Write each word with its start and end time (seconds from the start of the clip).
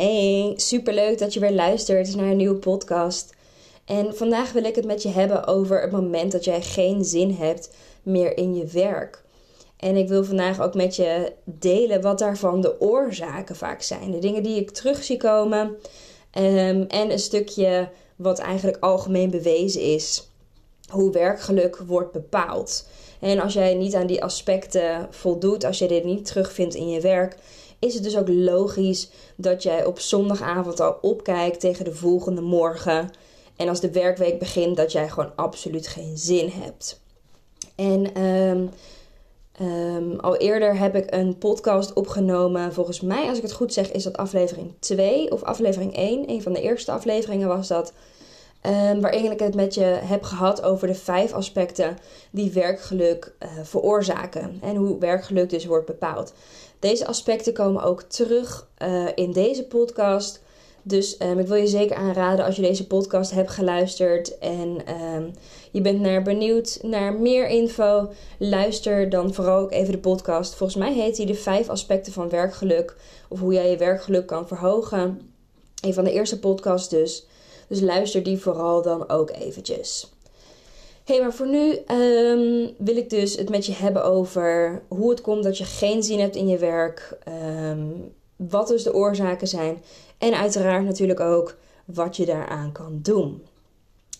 Hey, 0.00 0.52
superleuk 0.56 1.18
dat 1.18 1.34
je 1.34 1.40
weer 1.40 1.52
luistert 1.52 2.16
naar 2.16 2.30
een 2.30 2.36
nieuwe 2.36 2.58
podcast. 2.58 3.34
En 3.84 4.16
vandaag 4.16 4.52
wil 4.52 4.64
ik 4.64 4.74
het 4.74 4.84
met 4.84 5.02
je 5.02 5.08
hebben 5.08 5.46
over 5.46 5.80
het 5.80 5.90
moment 5.90 6.32
dat 6.32 6.44
jij 6.44 6.62
geen 6.62 7.04
zin 7.04 7.30
hebt 7.30 7.70
meer 8.02 8.36
in 8.36 8.54
je 8.54 8.66
werk. 8.66 9.22
En 9.76 9.96
ik 9.96 10.08
wil 10.08 10.24
vandaag 10.24 10.60
ook 10.60 10.74
met 10.74 10.96
je 10.96 11.32
delen 11.44 12.00
wat 12.02 12.18
daarvan 12.18 12.60
de 12.60 12.80
oorzaken 12.80 13.56
vaak 13.56 13.82
zijn. 13.82 14.10
De 14.10 14.18
dingen 14.18 14.42
die 14.42 14.60
ik 14.60 14.70
terug 14.70 15.04
zie 15.04 15.16
komen. 15.16 15.76
Ehm, 16.30 16.84
en 16.88 17.10
een 17.10 17.18
stukje 17.18 17.88
wat 18.16 18.38
eigenlijk 18.38 18.76
algemeen 18.80 19.30
bewezen 19.30 19.82
is. 19.82 20.28
Hoe 20.88 21.12
werkgeluk 21.12 21.76
wordt 21.86 22.12
bepaald. 22.12 22.88
En 23.20 23.40
als 23.40 23.52
jij 23.52 23.74
niet 23.74 23.94
aan 23.94 24.06
die 24.06 24.22
aspecten 24.22 25.06
voldoet, 25.10 25.64
als 25.64 25.78
je 25.78 25.88
dit 25.88 26.04
niet 26.04 26.24
terugvindt 26.24 26.74
in 26.74 26.88
je 26.88 27.00
werk, 27.00 27.36
is 27.80 27.94
het 27.94 28.02
dus 28.02 28.16
ook 28.16 28.28
logisch 28.28 29.10
dat 29.36 29.62
jij 29.62 29.84
op 29.84 29.98
zondagavond 29.98 30.80
al 30.80 30.98
opkijkt 31.00 31.60
tegen 31.60 31.84
de 31.84 31.94
volgende 31.94 32.40
morgen. 32.40 33.10
En 33.56 33.68
als 33.68 33.80
de 33.80 33.90
werkweek 33.90 34.38
begint, 34.38 34.76
dat 34.76 34.92
jij 34.92 35.08
gewoon 35.08 35.32
absoluut 35.36 35.86
geen 35.86 36.18
zin 36.18 36.48
hebt. 36.48 37.00
En 37.74 38.22
um, 38.22 38.70
um, 39.60 40.20
al 40.20 40.36
eerder 40.36 40.78
heb 40.78 40.94
ik 40.94 41.14
een 41.14 41.38
podcast 41.38 41.92
opgenomen. 41.92 42.72
Volgens 42.72 43.00
mij, 43.00 43.28
als 43.28 43.36
ik 43.36 43.42
het 43.42 43.52
goed 43.52 43.72
zeg, 43.72 43.92
is 43.92 44.02
dat 44.02 44.16
aflevering 44.16 44.72
2 44.78 45.30
of 45.32 45.42
aflevering 45.42 45.96
1. 45.96 46.30
Een 46.30 46.42
van 46.42 46.52
de 46.52 46.62
eerste 46.62 46.92
afleveringen 46.92 47.48
was 47.48 47.68
dat. 47.68 47.92
Um, 48.66 49.00
waarin 49.00 49.32
ik 49.32 49.38
het 49.38 49.54
met 49.54 49.74
je 49.74 49.84
heb 49.84 50.22
gehad 50.22 50.62
over 50.62 50.86
de 50.86 50.94
vijf 50.94 51.32
aspecten 51.32 51.96
die 52.30 52.52
werkgeluk 52.52 53.32
uh, 53.42 53.48
veroorzaken. 53.62 54.58
En 54.62 54.76
hoe 54.76 54.98
werkgeluk 54.98 55.50
dus 55.50 55.64
wordt 55.64 55.86
bepaald. 55.86 56.32
Deze 56.80 57.06
aspecten 57.06 57.52
komen 57.52 57.82
ook 57.82 58.02
terug 58.02 58.68
uh, 58.82 59.06
in 59.14 59.32
deze 59.32 59.64
podcast. 59.64 60.40
Dus 60.82 61.20
um, 61.22 61.38
ik 61.38 61.46
wil 61.46 61.56
je 61.56 61.66
zeker 61.66 61.96
aanraden 61.96 62.44
als 62.44 62.56
je 62.56 62.62
deze 62.62 62.86
podcast 62.86 63.30
hebt 63.30 63.50
geluisterd 63.50 64.38
en 64.38 64.82
um, 65.14 65.30
je 65.70 65.80
bent 65.80 66.00
naar 66.00 66.22
benieuwd 66.22 66.78
naar 66.82 67.14
meer 67.14 67.48
info, 67.48 68.10
luister 68.38 69.08
dan 69.08 69.34
vooral 69.34 69.58
ook 69.58 69.72
even 69.72 69.92
de 69.92 69.98
podcast. 69.98 70.54
Volgens 70.54 70.78
mij 70.78 70.92
heet 70.92 71.16
die 71.16 71.26
de 71.26 71.34
vijf 71.34 71.68
aspecten 71.68 72.12
van 72.12 72.28
werkgeluk 72.28 72.96
of 73.28 73.40
hoe 73.40 73.52
jij 73.52 73.70
je 73.70 73.76
werkgeluk 73.76 74.26
kan 74.26 74.48
verhogen. 74.48 75.20
Een 75.84 75.94
van 75.94 76.04
de 76.04 76.12
eerste 76.12 76.38
podcasts 76.38 76.88
dus. 76.88 77.26
Dus 77.68 77.80
luister 77.80 78.22
die 78.22 78.38
vooral 78.38 78.82
dan 78.82 79.08
ook 79.08 79.30
eventjes 79.30 80.08
hey, 81.10 81.20
maar 81.20 81.34
voor 81.34 81.48
nu 81.48 81.78
um, 81.96 82.74
wil 82.78 82.96
ik 82.96 83.10
dus 83.10 83.36
het 83.36 83.48
met 83.48 83.66
je 83.66 83.72
hebben 83.72 84.04
over 84.04 84.82
hoe 84.88 85.10
het 85.10 85.20
komt 85.20 85.44
dat 85.44 85.58
je 85.58 85.64
geen 85.64 86.02
zin 86.02 86.20
hebt 86.20 86.36
in 86.36 86.48
je 86.48 86.58
werk. 86.58 87.18
Um, 87.68 88.12
wat 88.36 88.68
dus 88.68 88.82
de 88.82 88.94
oorzaken 88.94 89.48
zijn. 89.48 89.82
En 90.18 90.34
uiteraard 90.34 90.84
natuurlijk 90.84 91.20
ook 91.20 91.56
wat 91.84 92.16
je 92.16 92.26
daaraan 92.26 92.72
kan 92.72 92.98
doen. 93.02 93.42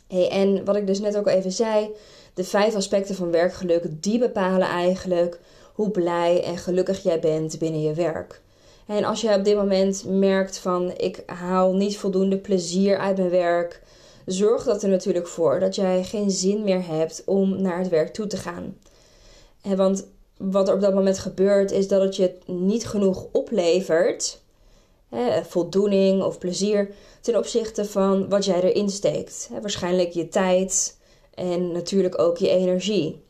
Hey, 0.09 0.29
en 0.29 0.65
wat 0.65 0.77
ik 0.77 0.87
dus 0.87 1.01
net 1.01 1.17
ook 1.17 1.27
even 1.27 1.53
zei, 1.53 1.91
de 2.35 2.45
vijf 2.45 2.75
aspecten 2.75 3.15
van 3.15 3.31
werkgeluk, 3.31 3.85
die 4.03 4.19
bepalen 4.19 4.69
eigenlijk 4.69 5.41
hoe 5.75 5.91
blij 5.91 6.45
en 6.45 6.59
gelukkig 6.59 7.03
jij 7.03 7.21
bent 7.21 7.59
binnen 7.59 7.83
je 7.83 7.95
werk. 7.95 8.41
En 8.87 9.05
als 9.05 9.21
je 9.21 9.35
op 9.35 9.45
dit 9.45 9.57
moment 9.57 10.05
merkt 10.09 10.59
van 10.59 10.93
ik 10.97 11.23
haal 11.27 11.75
niet 11.75 11.99
voldoende 11.99 12.39
plezier 12.39 12.99
uit 12.99 13.17
mijn 13.17 13.31
werk, 13.31 13.83
zorgt 14.27 14.65
dat 14.65 14.83
er 14.83 14.89
natuurlijk 14.89 15.27
voor 15.27 15.61
dat 15.61 15.75
jij 15.75 16.05
geen 16.05 16.31
zin 16.31 16.65
meer 16.65 16.87
hebt 16.87 17.23
om 17.27 17.63
naar 17.63 17.79
het 17.79 17.89
werk 17.89 18.13
toe 18.13 18.27
te 18.27 18.37
gaan. 18.37 18.79
En 19.63 19.77
want 19.77 20.07
wat 20.37 20.69
er 20.69 20.75
op 20.75 20.81
dat 20.81 20.95
moment 20.95 21.19
gebeurt, 21.19 21.71
is 21.71 21.89
dat 21.89 22.03
het 22.03 22.17
je 22.17 22.39
niet 22.47 22.87
genoeg 22.87 23.27
oplevert, 23.33 24.41
voldoening 25.43 26.23
of 26.23 26.39
plezier, 26.39 26.91
ten 27.21 27.37
opzichte 27.37 27.85
van 27.85 28.29
wat 28.29 28.45
jij 28.45 28.63
erin 28.63 28.91
steekt. 28.91 29.51
Waarschijnlijk 29.61 30.11
je 30.11 30.29
tijd 30.29 30.99
en 31.35 31.73
natuurlijk 31.73 32.19
ook 32.19 32.39
je 32.39 32.49
energie. 32.49 33.23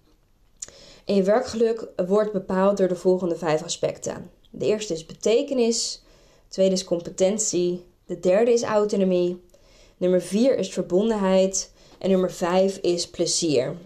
En 1.04 1.14
je 1.14 1.22
werkgeluk 1.22 1.86
wordt 2.06 2.32
bepaald 2.32 2.76
door 2.76 2.88
de 2.88 2.96
volgende 2.96 3.36
vijf 3.36 3.62
aspecten. 3.62 4.30
De 4.50 4.66
eerste 4.66 4.92
is 4.92 5.06
betekenis, 5.06 6.02
de 6.48 6.54
tweede 6.54 6.74
is 6.74 6.84
competentie, 6.84 7.84
de 8.06 8.20
derde 8.20 8.52
is 8.52 8.62
autonomie, 8.62 9.40
Nummer 10.00 10.22
4 10.22 10.58
is 10.58 10.72
verbondenheid. 10.72 11.72
En 11.98 12.10
nummer 12.10 12.32
5 12.32 12.76
is 12.76 13.10
plezier. 13.10 13.76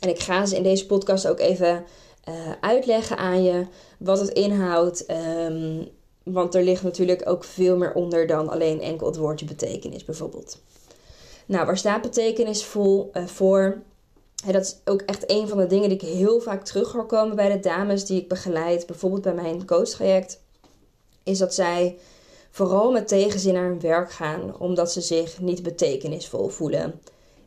En 0.00 0.08
ik 0.08 0.18
ga 0.18 0.46
ze 0.46 0.56
in 0.56 0.62
deze 0.62 0.86
podcast 0.86 1.26
ook 1.26 1.38
even 1.38 1.84
uh, 2.28 2.34
uitleggen 2.60 3.16
aan 3.16 3.42
je 3.42 3.66
wat 3.98 4.20
het 4.20 4.28
inhoudt. 4.28 5.10
Um, 5.10 5.88
want 6.22 6.54
er 6.54 6.62
ligt 6.62 6.82
natuurlijk 6.82 7.28
ook 7.28 7.44
veel 7.44 7.76
meer 7.76 7.92
onder 7.92 8.26
dan 8.26 8.48
alleen 8.48 8.80
enkel 8.80 9.06
het 9.06 9.16
woordje 9.16 9.46
betekenis, 9.46 10.04
bijvoorbeeld. 10.04 10.58
Nou, 11.46 11.66
waar 11.66 11.78
staat 11.78 12.02
betekenisvol 12.02 13.10
voor? 13.26 13.82
En 14.46 14.52
dat 14.52 14.62
is 14.62 14.76
ook 14.84 15.00
echt 15.00 15.30
een 15.30 15.48
van 15.48 15.58
de 15.58 15.66
dingen 15.66 15.88
die 15.88 15.98
ik 15.98 16.16
heel 16.16 16.40
vaak 16.40 16.64
terug 16.64 16.92
hoor 16.92 17.06
komen 17.06 17.36
bij 17.36 17.52
de 17.52 17.60
dames 17.60 18.04
die 18.04 18.20
ik 18.20 18.28
begeleid, 18.28 18.86
bijvoorbeeld 18.86 19.22
bij 19.22 19.34
mijn 19.34 19.66
coachtraject. 19.66 20.40
Is 21.22 21.38
dat 21.38 21.54
zij 21.54 21.98
vooral 22.50 22.92
met 22.92 23.08
tegenzin 23.08 23.54
naar 23.54 23.68
hun 23.68 23.80
werk 23.80 24.12
gaan, 24.12 24.58
omdat 24.58 24.92
ze 24.92 25.00
zich 25.00 25.40
niet 25.40 25.62
betekenisvol 25.62 26.48
voelen. 26.48 27.00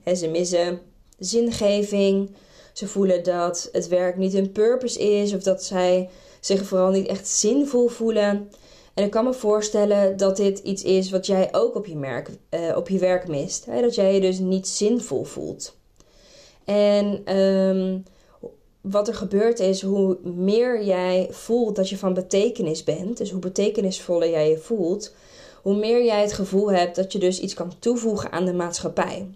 En 0.04 0.18
ze 0.18 0.28
missen 0.28 0.80
zingeving, 1.20 2.36
ze 2.74 2.88
voelen 2.88 3.24
dat 3.24 3.70
het 3.72 3.88
werk 3.88 4.18
niet 4.18 4.34
hun 4.34 4.52
purpose 4.52 5.00
is 5.00 5.34
of 5.34 5.44
dat 5.44 5.64
zij 5.64 6.10
zich 6.40 6.66
vooral 6.66 6.90
niet 6.90 7.08
echt 7.08 7.28
zinvol 7.28 7.88
voelen. 7.88 8.50
En 8.94 9.04
ik 9.04 9.12
kan 9.12 9.24
me 9.24 9.34
voorstellen 9.34 10.18
dat 10.18 10.38
dit 10.38 10.60
iets 10.60 10.84
is 10.84 11.12
wat 11.12 11.26
jij 11.26 11.50
ook 11.52 11.76
op 11.76 11.86
je, 11.86 11.96
merk, 11.96 12.30
uh, 12.50 12.78
op 12.78 12.90
je 12.90 13.00
werk 13.00 13.28
mist. 13.28 13.66
Hè? 13.66 13.82
Dat 13.82 13.96
jij 13.96 14.14
je 14.14 14.22
dus 14.22 14.40
niet 14.40 14.68
zinvol 14.68 15.24
voelt. 15.24 15.76
En 16.66 17.36
um, 17.38 18.04
wat 18.82 19.08
er 19.08 19.16
gebeurt 19.16 19.60
is, 19.60 19.82
hoe 19.82 20.18
meer 20.24 20.84
jij 20.84 21.28
voelt 21.32 21.76
dat 21.76 21.90
je 21.90 21.98
van 21.98 22.14
betekenis 22.14 22.84
bent, 22.84 23.18
dus 23.18 23.32
hoe 23.32 23.40
betekenisvoller 23.40 24.30
jij 24.30 24.50
je 24.50 24.58
voelt, 24.58 25.14
hoe 25.62 25.76
meer 25.76 26.04
jij 26.06 26.22
het 26.22 26.34
gevoel 26.34 26.72
hebt 26.72 26.96
dat 26.96 27.12
je 27.12 27.20
dus 27.20 27.40
iets 27.40 27.54
kan 27.54 27.74
toevoegen 27.80 28.32
aan 28.32 28.46
de 28.46 28.54
maatschappij. 28.54 29.28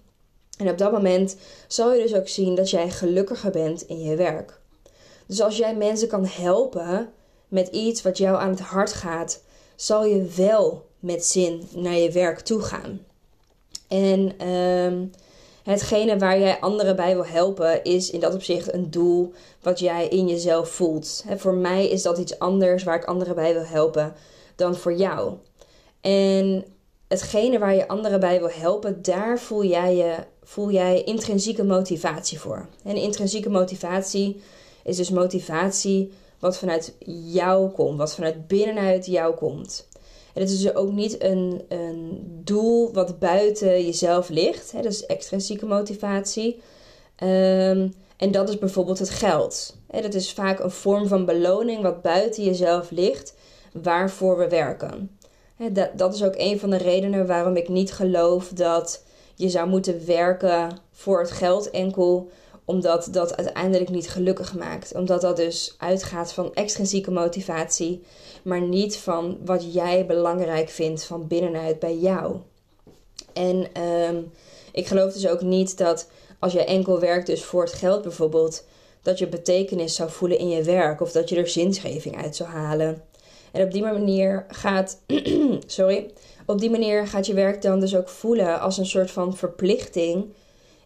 En 0.57 0.69
op 0.69 0.77
dat 0.77 0.91
moment 0.91 1.35
zal 1.67 1.93
je 1.93 2.01
dus 2.01 2.15
ook 2.15 2.27
zien 2.27 2.55
dat 2.55 2.69
jij 2.69 2.89
gelukkiger 2.89 3.51
bent 3.51 3.81
in 3.81 4.01
je 4.01 4.15
werk. 4.15 4.59
Dus 5.25 5.41
als 5.41 5.57
jij 5.57 5.75
mensen 5.75 6.07
kan 6.07 6.25
helpen 6.25 7.09
met 7.47 7.67
iets 7.67 8.01
wat 8.01 8.17
jou 8.17 8.37
aan 8.37 8.49
het 8.49 8.59
hart 8.59 8.93
gaat, 8.93 9.41
zal 9.75 10.05
je 10.05 10.23
wel 10.35 10.85
met 10.99 11.25
zin 11.25 11.67
naar 11.73 11.95
je 11.95 12.11
werk 12.11 12.39
toe 12.39 12.61
gaan. 12.61 13.01
En 13.87 14.47
um, 14.47 15.11
hetgene 15.65 16.17
waar 16.17 16.39
jij 16.39 16.59
anderen 16.59 16.95
bij 16.95 17.13
wil 17.13 17.25
helpen, 17.25 17.83
is 17.83 18.09
in 18.09 18.19
dat 18.19 18.33
opzicht 18.33 18.73
een 18.73 18.91
doel 18.91 19.33
wat 19.61 19.79
jij 19.79 20.07
in 20.07 20.27
jezelf 20.27 20.69
voelt. 20.69 21.23
voor 21.37 21.53
mij 21.53 21.89
is 21.89 22.01
dat 22.01 22.17
iets 22.17 22.39
anders 22.39 22.83
waar 22.83 22.95
ik 22.95 23.05
anderen 23.05 23.35
bij 23.35 23.53
wil 23.53 23.65
helpen 23.65 24.13
dan 24.55 24.75
voor 24.75 24.93
jou. 24.93 25.33
En 26.01 26.65
hetgene 27.07 27.59
waar 27.59 27.75
je 27.75 27.87
anderen 27.87 28.19
bij 28.19 28.39
wil 28.39 28.49
helpen, 28.49 29.01
daar 29.01 29.39
voel 29.39 29.63
jij, 29.63 29.95
je, 29.95 30.15
voel 30.43 30.71
jij 30.71 31.03
intrinsieke 31.03 31.63
motivatie 31.63 32.39
voor. 32.39 32.67
En 32.83 32.95
intrinsieke 32.95 33.49
motivatie 33.49 34.41
is 34.83 34.97
dus 34.97 35.09
motivatie 35.09 36.11
wat 36.39 36.57
vanuit 36.57 36.95
jou 37.25 37.69
komt, 37.69 37.97
wat 37.97 38.15
vanuit 38.15 38.47
binnenuit 38.47 39.05
jou 39.05 39.35
komt. 39.35 39.87
En 40.35 40.41
het 40.41 40.49
is 40.49 40.61
dus 40.61 40.75
ook 40.75 40.91
niet 40.91 41.23
een, 41.23 41.61
een 41.67 42.23
doel 42.43 42.93
wat 42.93 43.19
buiten 43.19 43.85
jezelf 43.85 44.29
ligt. 44.29 44.71
Hè? 44.71 44.81
Dat 44.81 44.91
is 44.91 45.05
extrinsieke 45.05 45.65
motivatie. 45.65 46.61
Um, 47.23 47.93
en 48.17 48.31
dat 48.31 48.49
is 48.49 48.57
bijvoorbeeld 48.57 48.99
het 48.99 49.09
geld. 49.09 49.77
Hè? 49.87 50.01
Dat 50.01 50.13
is 50.13 50.33
vaak 50.33 50.59
een 50.59 50.71
vorm 50.71 51.07
van 51.07 51.25
beloning 51.25 51.81
wat 51.81 52.01
buiten 52.01 52.43
jezelf 52.43 52.91
ligt, 52.91 53.33
waarvoor 53.73 54.37
we 54.37 54.47
werken. 54.47 55.17
Hè, 55.55 55.71
dat, 55.71 55.89
dat 55.97 56.13
is 56.13 56.23
ook 56.23 56.35
een 56.37 56.59
van 56.59 56.69
de 56.69 56.77
redenen 56.77 57.27
waarom 57.27 57.55
ik 57.55 57.69
niet 57.69 57.93
geloof 57.93 58.49
dat 58.49 59.03
je 59.35 59.49
zou 59.49 59.69
moeten 59.69 60.05
werken 60.05 60.77
voor 60.91 61.19
het 61.19 61.31
geld 61.31 61.69
enkel 61.69 62.29
Omdat 62.65 63.07
dat 63.11 63.37
uiteindelijk 63.37 63.89
niet 63.89 64.09
gelukkig 64.09 64.55
maakt. 64.55 64.93
Omdat 64.95 65.21
dat 65.21 65.35
dus 65.35 65.75
uitgaat 65.77 66.33
van 66.33 66.53
extrinsieke 66.53 67.11
motivatie, 67.11 68.03
maar 68.43 68.61
niet 68.61 68.97
van 68.97 69.37
wat 69.45 69.73
jij 69.73 70.05
belangrijk 70.05 70.69
vindt 70.69 71.03
van 71.03 71.27
binnenuit 71.27 71.79
bij 71.79 71.97
jou. 71.97 72.35
En 73.33 73.67
ehm, 73.73 74.21
ik 74.71 74.87
geloof 74.87 75.13
dus 75.13 75.27
ook 75.27 75.41
niet 75.41 75.77
dat 75.77 76.07
als 76.39 76.53
je 76.53 76.63
enkel 76.63 76.99
werkt 76.99 77.27
dus 77.27 77.43
voor 77.43 77.63
het 77.63 77.73
geld 77.73 78.01
bijvoorbeeld, 78.01 78.65
dat 79.01 79.19
je 79.19 79.27
betekenis 79.27 79.95
zou 79.95 80.09
voelen 80.09 80.37
in 80.37 80.49
je 80.49 80.63
werk 80.63 81.01
of 81.01 81.11
dat 81.11 81.29
je 81.29 81.35
er 81.35 81.47
zingeving 81.47 82.23
uit 82.23 82.35
zou 82.35 82.49
halen. 82.49 83.03
En 83.51 83.63
op 83.65 83.71
die 83.71 83.81
manier 83.81 84.45
gaat, 84.47 84.99
sorry, 85.65 86.11
op 86.45 86.59
die 86.59 86.69
manier 86.69 87.07
gaat 87.07 87.25
je 87.25 87.33
werk 87.33 87.61
dan 87.61 87.79
dus 87.79 87.95
ook 87.95 88.09
voelen 88.09 88.59
als 88.59 88.77
een 88.77 88.85
soort 88.85 89.11
van 89.11 89.37
verplichting 89.37 90.33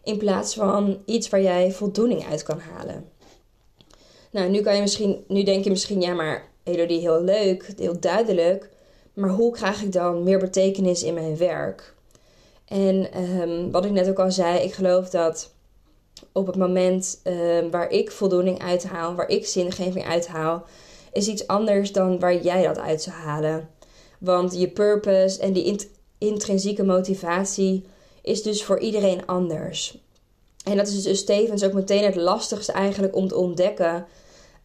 in 0.04 0.18
plaats 0.18 0.54
van 0.54 1.02
iets 1.04 1.28
waar 1.28 1.42
jij 1.42 1.72
voldoening 1.72 2.26
uit 2.26 2.42
kan 2.42 2.58
halen. 2.58 3.04
Nou, 4.30 4.48
nu 4.48 4.60
kan 4.60 4.74
je 4.74 4.80
misschien, 4.80 5.24
nu 5.28 5.42
denk 5.42 5.64
je 5.64 5.70
misschien, 5.70 6.00
ja, 6.00 6.14
maar 6.14 6.48
Elodie, 6.62 7.00
heel 7.00 7.22
leuk, 7.22 7.72
heel 7.76 8.00
duidelijk, 8.00 8.70
maar 9.14 9.30
hoe 9.30 9.52
krijg 9.52 9.82
ik 9.82 9.92
dan 9.92 10.22
meer 10.22 10.38
betekenis 10.38 11.02
in 11.02 11.14
mijn 11.14 11.36
werk? 11.36 11.94
En 12.64 13.22
um, 13.40 13.70
wat 13.70 13.84
ik 13.84 13.90
net 13.90 14.08
ook 14.08 14.18
al 14.18 14.32
zei, 14.32 14.58
ik 14.58 14.72
geloof 14.72 15.08
dat 15.08 15.52
op 16.32 16.46
het 16.46 16.56
moment 16.56 17.20
um, 17.24 17.70
waar 17.70 17.90
ik 17.90 18.10
voldoening 18.10 18.62
uithaal, 18.62 19.14
waar 19.14 19.28
ik 19.28 19.46
zingeving 19.46 20.06
uithaal, 20.06 20.64
is 21.12 21.28
iets 21.28 21.46
anders 21.46 21.92
dan 21.92 22.18
waar 22.18 22.42
jij 22.42 22.62
dat 22.62 22.78
uit 22.78 23.02
zou 23.02 23.16
halen. 23.16 23.68
Want 24.18 24.58
je 24.58 24.68
purpose 24.68 25.40
en 25.40 25.52
die 25.52 25.64
int 25.64 25.88
intrinsieke 26.18 26.84
motivatie 26.84 27.84
is 28.30 28.42
dus 28.42 28.64
voor 28.64 28.78
iedereen 28.78 29.26
anders. 29.26 29.98
En 30.64 30.76
dat 30.76 30.88
is 30.88 31.02
dus 31.02 31.24
tevens 31.24 31.64
ook 31.64 31.72
meteen 31.72 32.04
het 32.04 32.16
lastigste 32.16 32.72
eigenlijk 32.72 33.14
om 33.16 33.28
te 33.28 33.36
ontdekken 33.36 34.06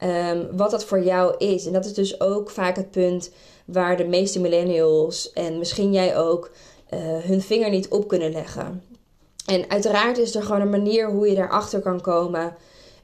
um, 0.04 0.58
wat 0.58 0.72
dat 0.72 0.86
voor 0.86 1.04
jou 1.04 1.38
is. 1.38 1.66
En 1.66 1.74
dat 1.74 1.86
is 1.86 1.94
dus 1.94 2.22
ook 2.22 2.50
vaak 2.50 2.76
het 2.76 2.92
punt 2.92 3.32
waar 3.66 3.98
de 3.98 4.06
meeste 4.06 4.40
millennials 4.40 5.34
en 5.34 5.58
misschien 5.58 5.94
jij 5.94 6.18
ook 6.18 6.52
uh, 6.94 7.00
hun 7.18 7.42
vinger 7.42 7.70
niet 7.70 7.88
op 7.88 8.08
kunnen 8.08 8.32
leggen. 8.32 8.84
En 9.46 9.70
uiteraard 9.70 10.18
is 10.18 10.36
er 10.36 10.44
gewoon 10.44 10.62
een 10.62 10.70
manier 10.70 11.12
hoe 11.12 11.30
je 11.30 11.36
daarachter 11.36 11.82
kan 11.82 12.02
komen. 12.02 12.56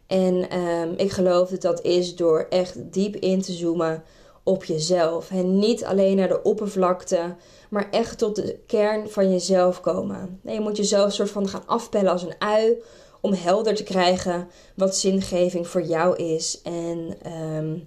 En 0.08 0.58
um, 0.60 0.94
ik 0.98 1.12
geloof 1.12 1.50
dat 1.50 1.62
dat 1.62 1.82
is 1.82 2.16
door 2.16 2.46
echt 2.50 2.94
diep 2.94 3.16
in 3.16 3.42
te 3.42 3.52
zoomen 3.52 4.04
op 4.44 4.66
jezelf. 4.66 5.30
En 5.30 5.60
niet 5.60 5.84
alleen 5.84 6.16
naar 6.16 6.28
de 6.28 6.42
oppervlakte, 6.42 7.36
maar 7.70 7.90
echt 7.92 8.18
tot 8.18 8.36
de 8.36 8.60
kern 8.68 9.10
van 9.10 9.32
jezelf 9.32 9.82
komen. 9.82 10.40
je 10.44 10.60
moet 10.60 10.78
jezelf 10.78 11.14
soort 11.14 11.30
van 11.30 11.50
gaan 11.50 11.68
afpellen 11.68 12.12
als 12.12 12.24
een 12.24 12.36
ui 12.40 12.82
om 13.22 13.34
helder 13.34 13.76
te 13.76 13.84
krijgen 13.84 14.48
wat 14.76 14.96
zingeving 14.96 15.68
voor 15.68 15.82
jou 15.82 16.16
is. 16.16 16.62
En 16.62 17.18
um, 17.56 17.86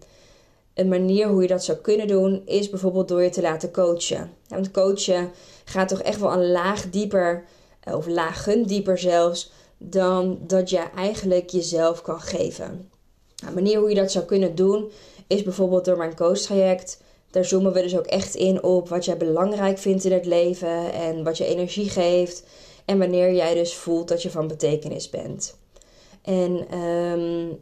een 0.74 0.88
manier 0.88 1.28
hoe 1.28 1.42
je 1.42 1.48
dat 1.48 1.64
zou 1.64 1.78
kunnen 1.78 2.06
doen 2.06 2.42
is 2.44 2.70
bijvoorbeeld 2.70 3.08
door 3.08 3.22
je 3.22 3.30
te 3.30 3.42
laten 3.42 3.72
coachen. 3.72 4.30
Want 4.48 4.70
coachen 4.70 5.30
gaat 5.64 5.88
toch 5.88 6.02
echt 6.02 6.20
wel 6.20 6.32
een 6.32 6.50
laag 6.50 6.90
dieper, 6.90 7.44
eh, 7.80 7.94
of 7.94 8.06
lagen 8.06 8.66
dieper 8.66 8.98
zelfs, 8.98 9.52
dan 9.78 10.38
dat 10.46 10.70
je 10.70 10.82
eigenlijk 10.96 11.50
jezelf 11.50 12.02
kan 12.02 12.20
geven. 12.20 12.90
Nou, 13.36 13.48
een 13.48 13.62
manier 13.62 13.78
hoe 13.78 13.88
je 13.88 13.94
dat 13.94 14.12
zou 14.12 14.24
kunnen 14.24 14.54
doen 14.54 14.90
is 15.26 15.42
bijvoorbeeld 15.42 15.84
door 15.84 15.96
mijn 15.96 16.16
coach 16.16 16.38
traject. 16.38 17.02
Daar 17.30 17.44
zoomen 17.44 17.72
we 17.72 17.82
dus 17.82 17.96
ook 17.96 18.06
echt 18.06 18.34
in 18.34 18.62
op 18.62 18.88
wat 18.88 19.04
jij 19.04 19.16
belangrijk 19.16 19.78
vindt 19.78 20.04
in 20.04 20.12
het 20.12 20.26
leven 20.26 20.92
en 20.92 21.24
wat 21.24 21.38
je 21.38 21.46
energie 21.46 21.90
geeft. 21.90 22.42
En 22.84 22.98
wanneer 22.98 23.34
jij 23.34 23.54
dus 23.54 23.74
voelt 23.74 24.08
dat 24.08 24.22
je 24.22 24.30
van 24.30 24.46
betekenis 24.46 25.10
bent. 25.10 25.56
En 26.22 26.78
um, 26.78 27.58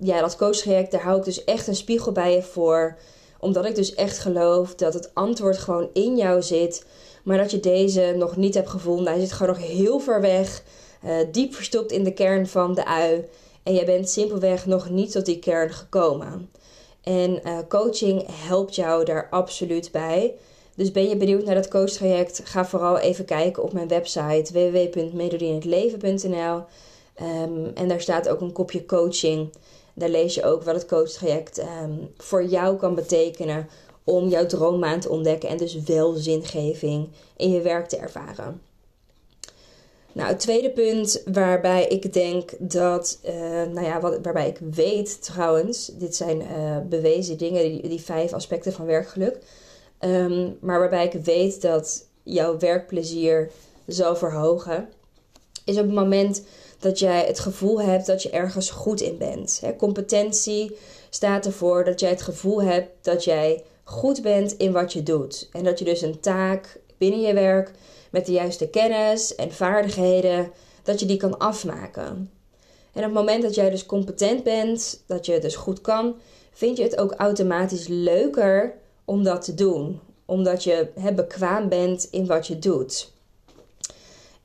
ja, 0.00 0.20
dat 0.20 0.36
coachtraject, 0.36 0.90
daar 0.90 1.02
hou 1.02 1.18
ik 1.18 1.24
dus 1.24 1.44
echt 1.44 1.66
een 1.66 1.76
spiegel 1.76 2.12
bij 2.12 2.34
je 2.34 2.42
voor. 2.42 2.98
Omdat 3.38 3.64
ik 3.64 3.74
dus 3.74 3.94
echt 3.94 4.18
geloof 4.18 4.74
dat 4.74 4.94
het 4.94 5.10
antwoord 5.14 5.58
gewoon 5.58 5.88
in 5.92 6.16
jou 6.16 6.42
zit. 6.42 6.84
Maar 7.24 7.38
dat 7.38 7.50
je 7.50 7.60
deze 7.60 8.14
nog 8.16 8.36
niet 8.36 8.54
hebt 8.54 8.68
gevonden. 8.68 9.12
Hij 9.12 9.20
zit 9.20 9.32
gewoon 9.32 9.56
nog 9.56 9.66
heel 9.66 9.98
ver 9.98 10.20
weg. 10.20 10.62
Uh, 11.04 11.12
diep 11.32 11.54
verstopt 11.54 11.92
in 11.92 12.04
de 12.04 12.12
kern 12.12 12.46
van 12.46 12.74
de 12.74 12.84
ui. 12.84 13.24
En 13.62 13.74
jij 13.74 13.84
bent 13.84 14.10
simpelweg 14.10 14.66
nog 14.66 14.90
niet 14.90 15.12
tot 15.12 15.26
die 15.26 15.38
kern 15.38 15.70
gekomen. 15.70 16.50
En 17.02 17.40
uh, 17.44 17.58
coaching 17.68 18.26
helpt 18.30 18.74
jou 18.74 19.04
daar 19.04 19.28
absoluut 19.30 19.92
bij. 19.92 20.34
Dus 20.74 20.92
ben 20.92 21.08
je 21.08 21.16
benieuwd 21.16 21.44
naar 21.44 21.54
dat 21.54 21.68
coachtraject? 21.68 22.40
Ga 22.44 22.66
vooral 22.66 22.98
even 22.98 23.24
kijken 23.24 23.62
op 23.62 23.72
mijn 23.72 23.88
website 23.88 24.52
www.melodieinhetleven.nl 24.52 26.62
ehm, 27.14 27.64
En 27.74 27.88
daar 27.88 28.00
staat 28.00 28.28
ook 28.28 28.40
een 28.40 28.52
kopje 28.52 28.86
coaching. 28.86 29.52
Daar 29.94 30.08
lees 30.08 30.34
je 30.34 30.44
ook 30.44 30.62
wat 30.62 30.74
het 30.74 30.86
coachtraject 30.86 31.58
um, 31.58 32.12
voor 32.16 32.44
jou 32.44 32.76
kan 32.76 32.94
betekenen 32.94 33.68
om 34.04 34.28
jouw 34.28 34.46
droommaan 34.46 35.00
te 35.00 35.08
ontdekken 35.08 35.48
en 35.48 35.56
dus 35.56 35.82
wel 35.82 36.12
zingeving 36.12 37.08
in 37.36 37.50
je 37.50 37.60
werk 37.60 37.88
te 37.88 37.96
ervaren. 37.96 38.69
Nou, 40.12 40.28
het 40.28 40.40
tweede 40.40 40.70
punt 40.70 41.22
waarbij 41.32 41.86
ik 41.86 42.12
denk 42.12 42.50
dat, 42.58 43.18
uh, 43.24 43.32
nou 43.72 43.82
ja, 43.82 44.00
waarbij 44.00 44.48
ik 44.48 44.58
weet 44.70 45.22
trouwens, 45.22 45.86
dit 45.86 46.16
zijn 46.16 46.40
uh, 46.40 46.78
bewezen 46.88 47.38
dingen, 47.38 47.62
die, 47.62 47.88
die 47.88 48.00
vijf 48.00 48.32
aspecten 48.32 48.72
van 48.72 48.86
werkgeluk. 48.86 49.38
Um, 50.00 50.56
maar 50.60 50.78
waarbij 50.78 51.04
ik 51.04 51.24
weet 51.24 51.62
dat 51.62 52.06
jouw 52.22 52.58
werkplezier 52.58 53.50
zal 53.86 54.16
verhogen, 54.16 54.88
is 55.64 55.76
op 55.76 55.84
het 55.84 55.94
moment 55.94 56.42
dat 56.78 56.98
jij 56.98 57.24
het 57.26 57.38
gevoel 57.38 57.80
hebt 57.80 58.06
dat 58.06 58.22
je 58.22 58.30
ergens 58.30 58.70
goed 58.70 59.00
in 59.00 59.18
bent. 59.18 59.62
competentie 59.78 60.76
staat 61.10 61.46
ervoor 61.46 61.84
dat 61.84 62.00
jij 62.00 62.10
het 62.10 62.22
gevoel 62.22 62.62
hebt 62.62 62.90
dat 63.04 63.24
jij 63.24 63.62
goed 63.84 64.22
bent 64.22 64.56
in 64.56 64.72
wat 64.72 64.92
je 64.92 65.02
doet. 65.02 65.48
En 65.52 65.64
dat 65.64 65.78
je 65.78 65.84
dus 65.84 66.02
een 66.02 66.20
taak 66.20 66.80
binnen 66.98 67.20
je 67.20 67.34
werk 67.34 67.72
met 68.10 68.26
de 68.26 68.32
juiste 68.32 68.68
kennis 68.68 69.34
en 69.34 69.52
vaardigheden, 69.52 70.50
dat 70.82 71.00
je 71.00 71.06
die 71.06 71.16
kan 71.16 71.38
afmaken. 71.38 72.30
En 72.92 73.00
op 73.00 73.02
het 73.02 73.12
moment 73.12 73.42
dat 73.42 73.54
jij 73.54 73.70
dus 73.70 73.86
competent 73.86 74.42
bent, 74.42 75.02
dat 75.06 75.26
je 75.26 75.32
het 75.32 75.42
dus 75.42 75.56
goed 75.56 75.80
kan, 75.80 76.14
vind 76.52 76.76
je 76.76 76.82
het 76.82 76.98
ook 76.98 77.12
automatisch 77.12 77.86
leuker 77.88 78.74
om 79.04 79.22
dat 79.22 79.44
te 79.44 79.54
doen. 79.54 80.00
Omdat 80.24 80.64
je 80.64 80.88
he, 80.94 81.14
bekwaam 81.14 81.68
bent 81.68 82.08
in 82.10 82.26
wat 82.26 82.46
je 82.46 82.58
doet. 82.58 83.12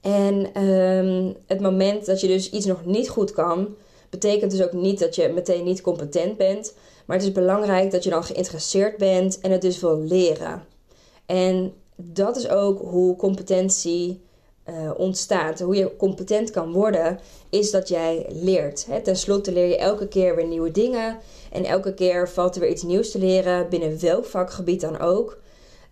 En 0.02 0.64
um, 0.64 1.36
het 1.46 1.60
moment 1.62 2.06
dat 2.06 2.22
je 2.22 2.28
dus 2.28 2.50
iets 2.50 2.66
nog 2.66 2.86
niet 2.86 3.10
goed 3.10 3.32
kan, 3.32 3.76
betekent 4.10 4.52
dus 4.52 4.64
ook 4.64 4.74
niet 4.74 5.00
dat 5.00 5.16
je 5.16 5.28
meteen 5.28 5.64
niet 5.64 5.82
competent 5.82 6.38
bent. 6.38 6.74
Maar 7.06 7.18
het 7.18 7.26
is 7.26 7.32
belangrijk 7.32 7.92
dat 7.92 8.04
je 8.04 8.10
dan 8.10 8.24
geïnteresseerd 8.24 8.98
bent 8.98 9.40
en 9.40 9.52
het 9.52 9.62
dus 9.62 9.80
wil 9.80 10.00
leren. 10.00 10.64
En 11.26 11.74
dat 11.96 12.36
is 12.36 12.50
ook 12.50 12.80
hoe 12.80 13.16
competentie 13.16 14.22
uh, 14.70 14.92
ontstaat. 14.98 15.60
Hoe 15.60 15.76
je 15.76 15.96
competent 15.98 16.52
kan 16.52 16.72
worden, 16.72 17.20
is 17.50 17.72
dat 17.72 17.88
jij 17.88 18.26
leert. 18.30 18.86
Hè? 18.86 19.02
Ten 19.02 19.16
slotte 19.16 19.52
leer 19.52 19.68
je 19.68 19.78
elke 19.78 20.08
keer 20.08 20.36
weer 20.36 20.48
nieuwe 20.48 20.72
dingen. 20.72 21.18
En 21.52 21.66
elke 21.66 21.94
keer 21.94 22.30
valt 22.30 22.56
er 22.56 22.62
weer 22.62 22.70
iets 22.70 22.84
nieuws 22.84 23.12
te 23.12 23.20
leren, 23.20 23.70
binnen 23.70 24.02
welk 24.02 24.26
vakgebied 24.26 24.82
dan 24.82 25.00
ook. 25.00 25.38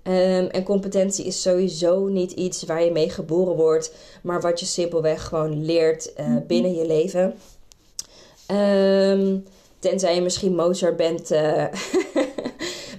Um, 0.08 0.48
en 0.48 0.64
competentie 0.64 1.26
is 1.26 1.42
sowieso 1.42 2.08
niet 2.08 2.32
iets 2.32 2.64
waar 2.64 2.84
je 2.84 2.92
mee 2.92 3.10
geboren 3.10 3.56
wordt, 3.56 3.94
maar 4.24 4.42
wat 4.42 4.60
je 4.60 4.66
simpelweg 4.66 5.24
gewoon 5.24 5.66
leert 5.66 6.14
uh, 6.20 6.38
binnen 6.48 6.76
je 6.76 6.86
leven. 6.86 7.34
Um, 8.52 9.44
tenzij 9.80 10.16
je 10.16 10.22
misschien 10.22 10.56
Mozart 10.56 10.98
bent. 10.98 11.32
Uh, 11.32 11.66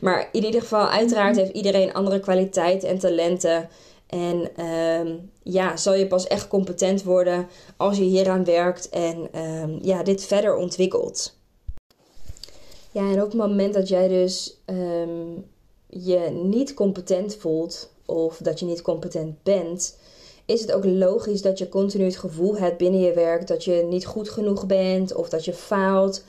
maar 0.05 0.29
in 0.33 0.45
ieder 0.45 0.61
geval, 0.61 0.89
uiteraard 0.89 1.37
heeft 1.37 1.53
iedereen 1.53 1.95
andere 1.95 2.21
kwaliteiten 2.21 2.89
en 2.89 2.99
talenten. 2.99 3.69
En 4.07 4.65
um, 4.65 5.31
ja, 5.43 5.77
zal 5.77 5.95
je 5.95 6.07
pas 6.07 6.27
echt 6.27 6.49
competent 6.49 7.03
worden 7.03 7.49
als 7.77 7.97
je 7.97 8.05
hieraan 8.05 8.45
werkt 8.45 8.89
en 8.89 9.29
ja, 9.83 10.03
dit 10.03 10.25
verder 10.25 10.57
ontwikkelt. 10.57 11.37
Ja, 12.91 13.11
en 13.11 13.23
op 13.23 13.31
het 13.31 13.35
moment 13.35 13.75
dat 13.75 13.89
jij 13.89 14.09
dus 14.09 14.61
um, 14.67 15.45
je 15.87 16.41
niet 16.43 16.75
competent 16.75 17.37
voelt 17.37 17.91
of 18.07 18.37
dat 18.37 18.61
je 18.61 18.67
niet 18.67 18.83
competent 18.83 19.43
bent, 19.43 19.99
is 20.47 20.61
het 20.61 20.73
ook 20.73 20.85
logisch 20.85 21.43
dat 21.43 21.59
je 21.59 21.69
continu 21.69 22.05
het 22.05 22.17
gevoel 22.17 22.57
hebt 22.57 22.77
binnen 22.77 23.01
je 23.01 23.13
werk 23.13 23.47
dat 23.47 23.65
je 23.65 23.87
niet 23.89 24.07
goed 24.07 24.31
genoeg 24.31 24.67
bent 24.67 25.15
of 25.15 25.29
dat 25.29 25.45
je 25.45 25.53
faalt. 25.53 26.25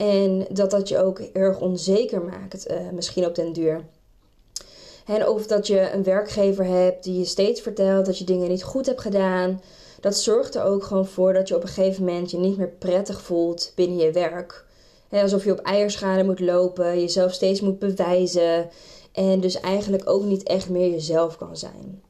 En 0.00 0.46
dat 0.50 0.70
dat 0.70 0.88
je 0.88 0.98
ook 0.98 1.18
erg 1.18 1.60
onzeker 1.60 2.22
maakt, 2.22 2.70
uh, 2.70 2.76
misschien 2.92 3.26
op 3.26 3.34
den 3.34 3.52
duur. 3.52 3.84
En 5.06 5.28
of 5.28 5.46
dat 5.46 5.66
je 5.66 5.92
een 5.92 6.02
werkgever 6.02 6.64
hebt 6.64 7.04
die 7.04 7.18
je 7.18 7.24
steeds 7.24 7.60
vertelt 7.60 8.06
dat 8.06 8.18
je 8.18 8.24
dingen 8.24 8.48
niet 8.48 8.62
goed 8.62 8.86
hebt 8.86 9.00
gedaan. 9.00 9.62
Dat 10.00 10.16
zorgt 10.16 10.54
er 10.54 10.62
ook 10.62 10.82
gewoon 10.82 11.06
voor 11.06 11.32
dat 11.32 11.48
je 11.48 11.56
op 11.56 11.62
een 11.62 11.68
gegeven 11.68 12.04
moment 12.04 12.30
je 12.30 12.38
niet 12.38 12.56
meer 12.56 12.72
prettig 12.78 13.22
voelt 13.22 13.72
binnen 13.74 13.96
je 13.96 14.12
werk 14.12 14.64
alsof 15.18 15.44
je 15.44 15.52
op 15.52 15.58
eierschalen 15.58 16.26
moet 16.26 16.40
lopen, 16.40 17.00
jezelf 17.00 17.32
steeds 17.32 17.60
moet 17.60 17.78
bewijzen. 17.78 18.70
En 19.12 19.40
dus 19.40 19.60
eigenlijk 19.60 20.08
ook 20.08 20.24
niet 20.24 20.42
echt 20.42 20.68
meer 20.68 20.90
jezelf 20.90 21.36
kan 21.36 21.56
zijn. 21.56 22.02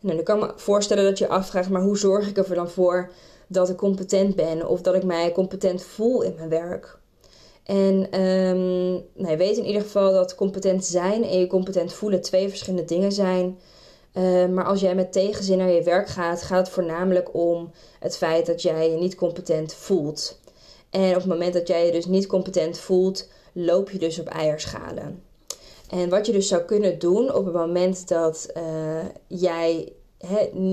Nou, 0.00 0.14
dan 0.14 0.24
kan 0.24 0.38
me 0.38 0.52
voorstellen 0.56 1.04
dat 1.04 1.18
je 1.18 1.28
afvraagt, 1.28 1.70
maar 1.70 1.82
hoe 1.82 1.98
zorg 1.98 2.28
ik 2.28 2.36
er 2.36 2.54
dan 2.54 2.70
voor 2.70 3.10
dat 3.46 3.68
ik 3.68 3.76
competent 3.76 4.34
ben 4.34 4.68
of 4.68 4.80
dat 4.80 4.94
ik 4.94 5.04
mij 5.04 5.32
competent 5.32 5.82
voel 5.82 6.22
in 6.22 6.34
mijn 6.36 6.48
werk. 6.48 6.98
En 7.68 8.20
um, 8.20 9.04
weet 9.36 9.56
in 9.56 9.64
ieder 9.64 9.82
geval 9.82 10.12
dat 10.12 10.34
competent 10.34 10.84
zijn 10.84 11.24
en 11.24 11.38
je 11.38 11.46
competent 11.46 11.92
voelen 11.92 12.20
twee 12.20 12.48
verschillende 12.48 12.84
dingen 12.84 13.12
zijn. 13.12 13.58
Uh, 14.14 14.46
maar 14.46 14.64
als 14.64 14.80
jij 14.80 14.94
met 14.94 15.12
tegenzin 15.12 15.58
naar 15.58 15.70
je 15.70 15.82
werk 15.82 16.08
gaat, 16.08 16.42
gaat 16.42 16.58
het 16.58 16.68
voornamelijk 16.68 17.34
om 17.34 17.70
het 18.00 18.16
feit 18.16 18.46
dat 18.46 18.62
jij 18.62 18.90
je 18.90 18.96
niet 18.96 19.14
competent 19.14 19.74
voelt. 19.74 20.40
En 20.90 21.08
op 21.08 21.14
het 21.14 21.26
moment 21.26 21.52
dat 21.52 21.68
jij 21.68 21.86
je 21.86 21.92
dus 21.92 22.06
niet 22.06 22.26
competent 22.26 22.78
voelt, 22.78 23.28
loop 23.52 23.90
je 23.90 23.98
dus 23.98 24.18
op 24.18 24.26
eierschalen. 24.26 25.22
En 25.90 26.08
wat 26.08 26.26
je 26.26 26.32
dus 26.32 26.48
zou 26.48 26.62
kunnen 26.62 26.98
doen 26.98 27.34
op 27.34 27.44
het 27.44 27.54
moment 27.54 28.08
dat 28.08 28.48
uh, 28.56 29.04
jij 29.26 29.92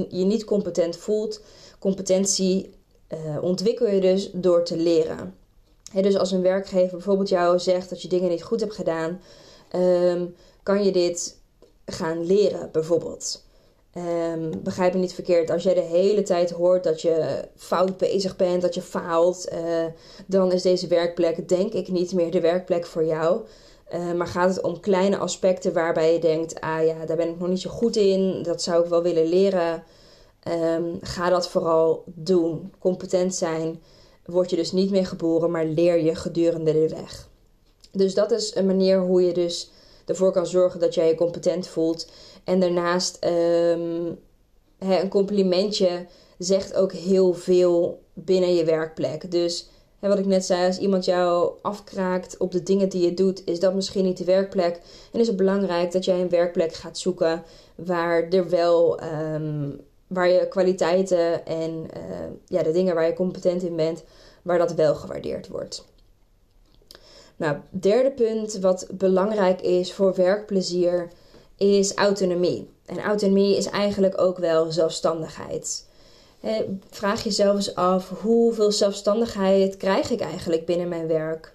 je 0.09 0.25
niet 0.25 0.43
competent 0.43 0.97
voelt, 0.97 1.41
competentie 1.79 2.69
uh, 3.13 3.43
ontwikkel 3.43 3.87
je 3.87 4.01
dus 4.01 4.29
door 4.33 4.63
te 4.63 4.77
leren. 4.77 5.35
Dus 6.01 6.17
als 6.17 6.31
een 6.31 6.41
werkgever 6.41 6.91
bijvoorbeeld 6.97 7.29
jou 7.29 7.59
zegt 7.59 7.89
dat 7.89 8.01
je 8.01 8.07
dingen 8.07 8.29
niet 8.29 8.43
goed 8.43 8.59
hebt 8.59 8.75
gedaan, 8.75 9.21
um, 9.75 10.35
kan 10.63 10.83
je 10.83 10.91
dit 10.91 11.37
gaan 11.85 12.25
leren, 12.25 12.69
bijvoorbeeld. 12.71 13.43
Um, 13.97 14.63
begrijp 14.63 14.93
me 14.93 14.99
niet 14.99 15.13
verkeerd. 15.13 15.49
Als 15.49 15.63
jij 15.63 15.73
de 15.73 15.81
hele 15.81 16.23
tijd 16.23 16.51
hoort 16.51 16.83
dat 16.83 17.01
je 17.01 17.47
fout 17.55 17.97
bezig 17.97 18.35
bent, 18.35 18.61
dat 18.61 18.75
je 18.75 18.81
faalt, 18.81 19.47
uh, 19.53 19.85
dan 20.25 20.51
is 20.51 20.61
deze 20.61 20.87
werkplek 20.87 21.49
denk 21.49 21.73
ik 21.73 21.87
niet 21.87 22.13
meer 22.13 22.31
de 22.31 22.41
werkplek 22.41 22.85
voor 22.85 23.05
jou. 23.05 23.41
Uh, 23.93 24.11
maar 24.13 24.27
gaat 24.27 24.55
het 24.55 24.63
om 24.63 24.79
kleine 24.79 25.17
aspecten 25.17 25.73
waarbij 25.73 26.13
je 26.13 26.19
denkt: 26.19 26.61
ah 26.61 26.85
ja, 26.85 27.05
daar 27.05 27.17
ben 27.17 27.29
ik 27.29 27.39
nog 27.39 27.47
niet 27.47 27.61
zo 27.61 27.69
goed 27.69 27.95
in, 27.95 28.43
dat 28.43 28.61
zou 28.61 28.83
ik 28.83 28.89
wel 28.89 29.01
willen 29.01 29.25
leren. 29.25 29.83
Um, 30.47 30.97
ga 31.01 31.29
dat 31.29 31.47
vooral 31.47 32.03
doen. 32.05 32.73
Competent 32.79 33.35
zijn. 33.35 33.81
Word 34.25 34.49
je 34.49 34.55
dus 34.55 34.71
niet 34.71 34.91
meer 34.91 35.05
geboren, 35.05 35.51
maar 35.51 35.65
leer 35.65 36.03
je 36.03 36.15
gedurende 36.15 36.73
de 36.73 36.89
weg. 36.89 37.29
Dus 37.91 38.13
dat 38.13 38.31
is 38.31 38.55
een 38.55 38.65
manier 38.65 38.99
hoe 38.99 39.25
je 39.25 39.33
dus 39.33 39.71
ervoor 40.05 40.31
kan 40.31 40.47
zorgen 40.47 40.79
dat 40.79 40.93
jij 40.93 41.07
je 41.07 41.15
competent 41.15 41.67
voelt. 41.67 42.11
En 42.43 42.59
daarnaast 42.59 43.25
um, 43.25 44.17
een 44.79 45.09
complimentje 45.09 46.05
zegt 46.37 46.73
ook 46.73 46.91
heel 46.91 47.33
veel 47.33 48.01
binnen 48.13 48.53
je 48.53 48.63
werkplek. 48.63 49.31
Dus 49.31 49.69
wat 49.99 50.19
ik 50.19 50.25
net 50.25 50.45
zei, 50.45 50.67
als 50.67 50.77
iemand 50.77 51.05
jou 51.05 51.53
afkraakt 51.61 52.37
op 52.37 52.51
de 52.51 52.63
dingen 52.63 52.89
die 52.89 53.05
je 53.05 53.13
doet, 53.13 53.41
is 53.45 53.59
dat 53.59 53.73
misschien 53.73 54.03
niet 54.03 54.17
de 54.17 54.23
werkplek. 54.23 54.81
En 55.11 55.19
is 55.19 55.27
het 55.27 55.35
belangrijk 55.35 55.91
dat 55.91 56.05
jij 56.05 56.21
een 56.21 56.29
werkplek 56.29 56.73
gaat 56.73 56.97
zoeken 56.97 57.43
waar 57.75 58.29
er 58.29 58.49
wel. 58.49 59.03
Um, 59.03 59.81
waar 60.07 60.29
je 60.29 60.47
kwaliteiten 60.47 61.45
en 61.45 61.71
uh, 61.71 62.27
ja, 62.45 62.63
de 62.63 62.71
dingen 62.71 62.95
waar 62.95 63.07
je 63.07 63.13
competent 63.13 63.63
in 63.63 63.75
bent, 63.75 64.03
waar 64.41 64.57
dat 64.57 64.73
wel 64.73 64.95
gewaardeerd 64.95 65.47
wordt. 65.47 65.85
Nou, 67.35 67.57
derde 67.69 68.11
punt 68.11 68.53
wat 68.53 68.87
belangrijk 68.91 69.61
is 69.61 69.93
voor 69.93 70.15
werkplezier 70.15 71.11
is 71.57 71.93
autonomie. 71.93 72.69
En 72.85 72.99
autonomie 72.99 73.57
is 73.57 73.65
eigenlijk 73.65 74.21
ook 74.21 74.37
wel 74.37 74.71
zelfstandigheid. 74.71 75.85
Vraag 76.89 77.23
jezelf 77.23 77.55
eens 77.55 77.75
af 77.75 78.09
hoeveel 78.09 78.71
zelfstandigheid 78.71 79.77
krijg 79.77 80.09
ik 80.09 80.19
eigenlijk 80.19 80.65
binnen 80.65 80.87
mijn 80.87 81.07
werk? 81.07 81.53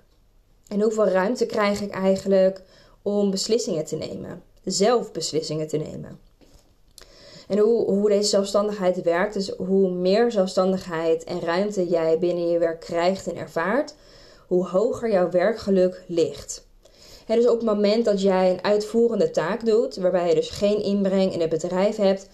En 0.69 0.81
hoeveel 0.81 1.07
ruimte 1.09 1.47
krijg 1.47 1.81
ik 1.81 1.91
eigenlijk 1.91 2.63
om 3.03 3.31
beslissingen 3.31 3.85
te 3.85 3.97
nemen? 3.97 4.43
Zelf 4.65 5.13
beslissingen 5.13 5.69
te 5.69 5.77
nemen. 5.77 6.19
En 7.51 7.59
hoe, 7.59 7.85
hoe 7.85 8.09
deze 8.09 8.29
zelfstandigheid 8.29 9.03
werkt, 9.03 9.35
dus 9.35 9.49
hoe 9.49 9.91
meer 9.91 10.33
zelfstandigheid 10.33 11.25
en 11.25 11.41
ruimte 11.41 11.89
jij 11.89 12.19
binnen 12.19 12.49
je 12.49 12.59
werk 12.59 12.81
krijgt 12.81 13.27
en 13.27 13.37
ervaart, 13.37 13.95
hoe 14.47 14.67
hoger 14.67 15.11
jouw 15.11 15.31
werkgeluk 15.31 16.03
ligt. 16.07 16.67
dus 17.27 17.47
op 17.47 17.57
het 17.57 17.67
moment 17.67 18.05
dat 18.05 18.23
jij 18.23 18.51
een 18.51 18.65
uitvoerende 18.65 19.31
taak 19.31 19.65
doet, 19.65 19.97
waarbij 19.97 20.29
je 20.29 20.35
dus 20.35 20.51
geen 20.51 20.83
inbreng 20.83 21.33
in 21.33 21.41
het 21.41 21.49
bedrijf 21.49 21.97
hebt 21.97 22.29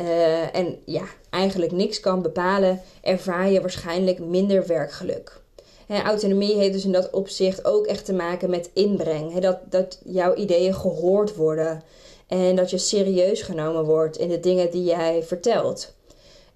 uh, 0.00 0.56
en 0.56 0.78
ja, 0.84 1.04
eigenlijk 1.30 1.72
niks 1.72 2.00
kan 2.00 2.22
bepalen, 2.22 2.80
ervaar 3.02 3.50
je 3.50 3.60
waarschijnlijk 3.60 4.18
minder 4.18 4.66
werkgeluk. 4.66 5.40
autonomie 5.88 6.56
heeft 6.56 6.72
dus 6.72 6.84
in 6.84 6.92
dat 6.92 7.10
opzicht 7.10 7.64
ook 7.64 7.86
echt 7.86 8.04
te 8.04 8.12
maken 8.12 8.50
met 8.50 8.70
inbreng. 8.72 9.38
dat, 9.38 9.58
dat 9.68 10.00
jouw 10.04 10.34
ideeën 10.34 10.74
gehoord 10.74 11.34
worden 11.36 11.82
en 12.26 12.56
dat 12.56 12.70
je 12.70 12.78
serieus 12.78 13.42
genomen 13.42 13.84
wordt 13.84 14.18
in 14.18 14.28
de 14.28 14.40
dingen 14.40 14.70
die 14.70 14.84
jij 14.84 15.22
vertelt. 15.22 15.94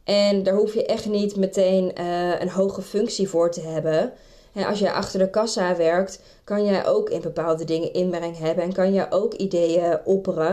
En 0.04 0.42
daar 0.42 0.54
hoef 0.54 0.74
je 0.74 0.86
echt 0.86 1.06
niet 1.06 1.36
meteen 1.36 1.92
uh, 2.00 2.40
een 2.40 2.50
hoge 2.50 2.82
functie 2.82 3.28
voor 3.28 3.50
te 3.50 3.60
hebben. 3.60 4.12
En 4.52 4.66
als 4.66 4.78
je 4.78 4.92
achter 4.92 5.18
de 5.18 5.30
kassa 5.30 5.76
werkt, 5.76 6.20
kan 6.44 6.64
jij 6.64 6.86
ook 6.86 7.10
in 7.10 7.20
bepaalde 7.20 7.64
dingen 7.64 7.92
inbreng 7.92 8.38
hebben 8.38 8.64
en 8.64 8.72
kan 8.72 8.92
je 8.92 9.06
ook 9.10 9.34
ideeën 9.34 9.98
opperen. 10.04 10.52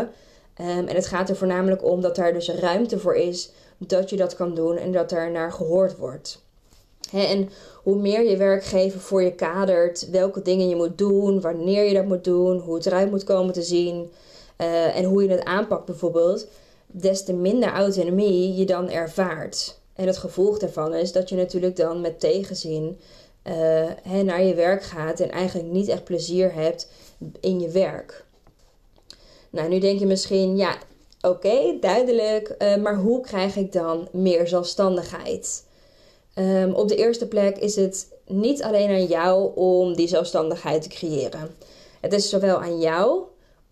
Um, 0.62 0.88
en 0.88 0.95
het 0.95 1.07
gaat 1.07 1.29
er 1.29 1.36
voornamelijk 1.36 1.83
om 1.83 2.01
dat 2.01 2.15
daar 2.15 2.33
dus 2.33 2.50
ruimte 2.50 3.00
voor 3.00 3.15
is 3.15 3.51
dat 3.77 4.09
je 4.09 4.15
dat 4.15 4.36
kan 4.36 4.55
doen 4.55 4.77
en 4.77 4.91
dat 4.91 5.12
er 5.12 5.31
naar 5.31 5.51
gehoord 5.51 5.97
wordt. 5.97 6.41
en 7.12 7.50
hoe 7.83 7.95
meer 7.95 8.29
je 8.29 8.38
werkgever 8.38 9.00
voor 9.00 9.24
je 9.24 9.31
kadert, 9.31 10.09
welke 10.09 10.41
dingen 10.41 10.69
je 10.69 10.75
moet 10.75 10.97
doen, 10.97 11.41
wanneer 11.41 11.83
je 11.83 11.93
dat 11.93 12.05
moet 12.05 12.24
doen, 12.24 12.59
hoe 12.59 12.75
het 12.75 12.86
eruit 12.86 13.09
moet 13.09 13.24
komen 13.24 13.53
te 13.53 13.62
zien 13.62 14.12
en 14.58 15.04
hoe 15.04 15.24
je 15.24 15.30
het 15.30 15.44
aanpakt 15.44 15.86
bijvoorbeeld, 15.86 16.48
des 16.88 17.24
te 17.24 17.34
minder 17.34 17.70
autonomie 17.70 18.56
je 18.56 18.66
dan 18.66 18.90
ervaart. 18.90 19.80
En 19.94 20.08
het 20.08 20.18
gevolg 20.18 20.60
daarvan 20.60 20.94
is 20.94 21.12
dat 21.12 21.30
je 21.30 21.36
natuurlijk 21.36 21.76
dan 21.76 22.02
met 22.02 22.20
tegenzin 22.20 23.00
uh, 23.44 24.22
naar 24.24 24.44
je 24.44 24.54
werk 24.54 24.84
gaat 24.84 25.20
en 25.20 25.32
eigenlijk 25.32 25.72
niet 25.72 25.88
echt 25.88 26.04
plezier 26.04 26.54
hebt 26.54 26.90
in 27.40 27.60
je 27.60 27.70
werk. 27.70 28.26
Nou, 29.50 29.70
nu 29.70 29.80
denk 29.80 30.00
je 30.00 30.06
misschien, 30.06 30.58
ja, 30.58 30.78
oké, 31.22 31.78
duidelijk, 31.80 32.56
uh, 32.60 32.76
maar 32.76 32.96
hoe 32.96 33.22
krijg 33.22 33.56
ik 33.56 33.72
dan 33.72 34.08
meer 34.12 34.48
zelfstandigheid? 34.48 35.66
Um, 36.36 36.74
op 36.74 36.88
de 36.88 36.96
eerste 36.96 37.28
plek 37.28 37.58
is 37.58 37.76
het 37.76 38.08
niet 38.28 38.64
alleen 38.64 38.90
aan 38.90 39.06
jou 39.06 39.56
om 39.56 39.96
die 39.96 40.08
zelfstandigheid 40.08 40.82
te 40.82 40.90
creëren. 40.90 41.56
Het 42.02 42.14
is 42.14 42.30
zowel 42.30 42.58
aan 42.58 42.80
jou 42.80 43.22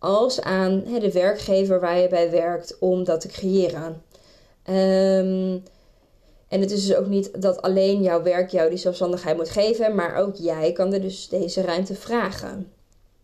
als 0.05 0.41
aan 0.41 0.83
de 0.99 1.11
werkgever 1.11 1.79
waar 1.79 1.99
je 1.99 2.07
bij 2.07 2.31
werkt 2.31 2.77
om 2.79 3.03
dat 3.03 3.21
te 3.21 3.27
creëren. 3.27 4.03
Um, 4.69 5.63
en 6.47 6.61
het 6.61 6.71
is 6.71 6.87
dus 6.87 6.95
ook 6.95 7.07
niet 7.07 7.41
dat 7.41 7.61
alleen 7.61 8.01
jouw 8.01 8.23
werk 8.23 8.49
jou 8.49 8.69
die 8.69 8.77
zelfstandigheid 8.77 9.37
moet 9.37 9.49
geven, 9.49 9.95
maar 9.95 10.15
ook 10.15 10.35
jij 10.35 10.71
kan 10.71 10.93
er 10.93 11.01
dus 11.01 11.29
deze 11.29 11.61
ruimte 11.61 11.95
vragen. 11.95 12.71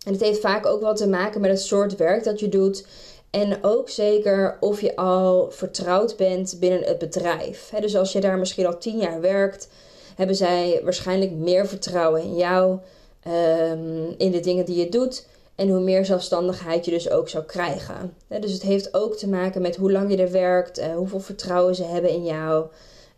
En 0.06 0.12
het 0.12 0.22
heeft 0.22 0.40
vaak 0.40 0.66
ook 0.66 0.82
wel 0.82 0.96
te 0.96 1.10
maken 1.10 1.42
met 1.42 1.50
het 1.50 1.62
soort 1.62 1.96
werk 1.96 2.24
dat 2.24 2.40
je 2.40 2.50
doet. 2.50 2.86
En 3.30 3.64
ook 3.64 3.90
zeker 3.90 4.58
of 4.60 4.82
je 4.82 4.96
al 4.96 5.52
vertrouwd 5.52 6.18
bent 6.18 6.58
binnen 6.60 6.84
het 6.84 6.98
bedrijf. 6.98 7.72
dus 7.80 7.96
als 7.96 8.12
je 8.12 8.22
daar 8.22 8.38
misschien 8.38 8.66
al 8.66 8.78
tien 8.78 8.98
jaar 8.98 9.22
werkt, 9.22 9.68
hebben 10.16 10.36
zij 10.36 10.82
waarschijnlijk 10.84 11.32
meer 11.32 11.68
vertrouwen 11.68 12.22
in 12.22 12.36
jou, 12.36 12.78
ehm, 13.24 14.12
in 14.18 14.32
de 14.32 14.40
dingen 14.40 14.66
die 14.66 14.80
je 14.80 14.90
doet. 14.90 15.26
En 15.62 15.70
hoe 15.70 15.80
meer 15.80 16.06
zelfstandigheid 16.06 16.86
je 16.86 16.92
dus 16.92 17.10
ook 17.10 17.30
zou 17.30 17.44
krijgen. 17.44 18.14
dus 18.28 18.52
het 18.52 18.62
heeft 18.62 18.94
ook 18.94 19.16
te 19.16 19.30
maken 19.30 19.62
met 19.62 19.76
hoe 19.76 19.92
lang 19.92 20.12
je 20.12 20.18
er 20.18 20.32
werkt, 20.32 20.80
uh, 20.80 20.96
hoeveel 20.96 21.20
vertrouwen 21.20 21.76
ze 21.76 21.84
hebben 21.84 22.12
in 22.12 22.24
jou. 22.24 22.66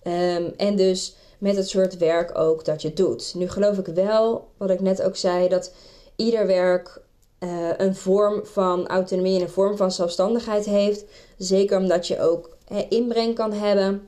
Ehm, 0.01 0.49
en 0.57 0.75
dus 0.75 1.15
met 1.37 1.55
het 1.55 1.69
soort 1.69 1.97
werk 1.97 2.37
ook 2.37 2.65
dat 2.65 2.81
je 2.81 2.93
doet. 2.93 3.33
Nu 3.35 3.49
geloof 3.49 3.77
ik 3.77 3.85
wel, 3.85 4.47
wat 4.57 4.69
ik 4.69 4.79
net 4.79 5.01
ook 5.01 5.15
zei, 5.15 5.47
dat 5.47 5.73
ieder 6.15 6.47
werk 6.47 7.01
uh, 7.39 7.69
een 7.77 7.95
vorm 7.95 8.45
van 8.45 8.87
autonomie 8.87 9.35
en 9.35 9.41
een 9.41 9.49
vorm 9.49 9.77
van 9.77 9.91
zelfstandigheid 9.91 10.65
heeft. 10.65 11.05
Zeker 11.37 11.77
omdat 11.77 12.07
je 12.07 12.21
ook 12.21 12.57
inbreng 12.89 13.35
kan 13.35 13.53
hebben. 13.53 14.07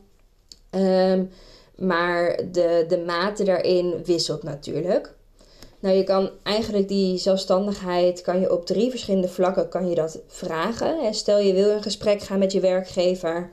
Um, 0.71 1.29
maar 1.75 2.39
de, 2.51 2.85
de 2.87 3.03
mate 3.05 3.43
daarin 3.43 4.03
wisselt 4.03 4.43
natuurlijk. 4.43 5.13
Nou, 5.79 5.95
je 5.95 6.03
kan 6.03 6.29
eigenlijk 6.43 6.87
die 6.87 7.17
zelfstandigheid 7.17 8.21
kan 8.21 8.39
je 8.39 8.51
op 8.51 8.65
drie 8.65 8.89
verschillende 8.89 9.27
vlakken 9.27 9.69
kan 9.69 9.89
je 9.89 9.95
dat 9.95 10.19
vragen. 10.27 11.13
Stel 11.13 11.39
je 11.39 11.53
wil 11.53 11.69
een 11.69 11.83
gesprek 11.83 12.21
gaan 12.21 12.39
met 12.39 12.51
je 12.51 12.59
werkgever. 12.59 13.49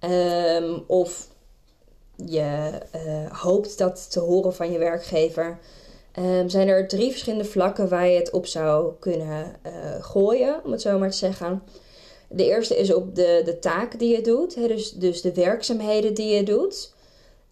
Um, 0.00 0.84
of 0.86 1.28
je 2.26 2.70
uh, 2.94 3.40
hoopt 3.42 3.78
dat 3.78 4.10
te 4.10 4.20
horen 4.20 4.54
van 4.54 4.72
je 4.72 4.78
werkgever. 4.78 5.58
Um, 6.18 6.48
zijn 6.48 6.68
er 6.68 6.88
drie 6.88 7.10
verschillende 7.10 7.44
vlakken 7.44 7.88
waar 7.88 8.08
je 8.08 8.18
het 8.18 8.30
op 8.30 8.46
zou 8.46 8.92
kunnen 8.98 9.56
uh, 9.66 9.72
gooien, 10.00 10.60
om 10.64 10.72
het 10.72 10.80
zo 10.80 10.98
maar 10.98 11.10
te 11.10 11.16
zeggen. 11.16 11.62
De 12.28 12.44
eerste 12.44 12.76
is 12.76 12.94
op 12.94 13.14
de, 13.14 13.42
de 13.44 13.58
taak 13.58 13.98
die 13.98 14.16
je 14.16 14.22
doet, 14.22 14.54
hè, 14.54 14.66
dus, 14.66 14.92
dus 14.92 15.20
de 15.20 15.34
werkzaamheden 15.34 16.14
die 16.14 16.34
je 16.34 16.42
doet. 16.42 16.94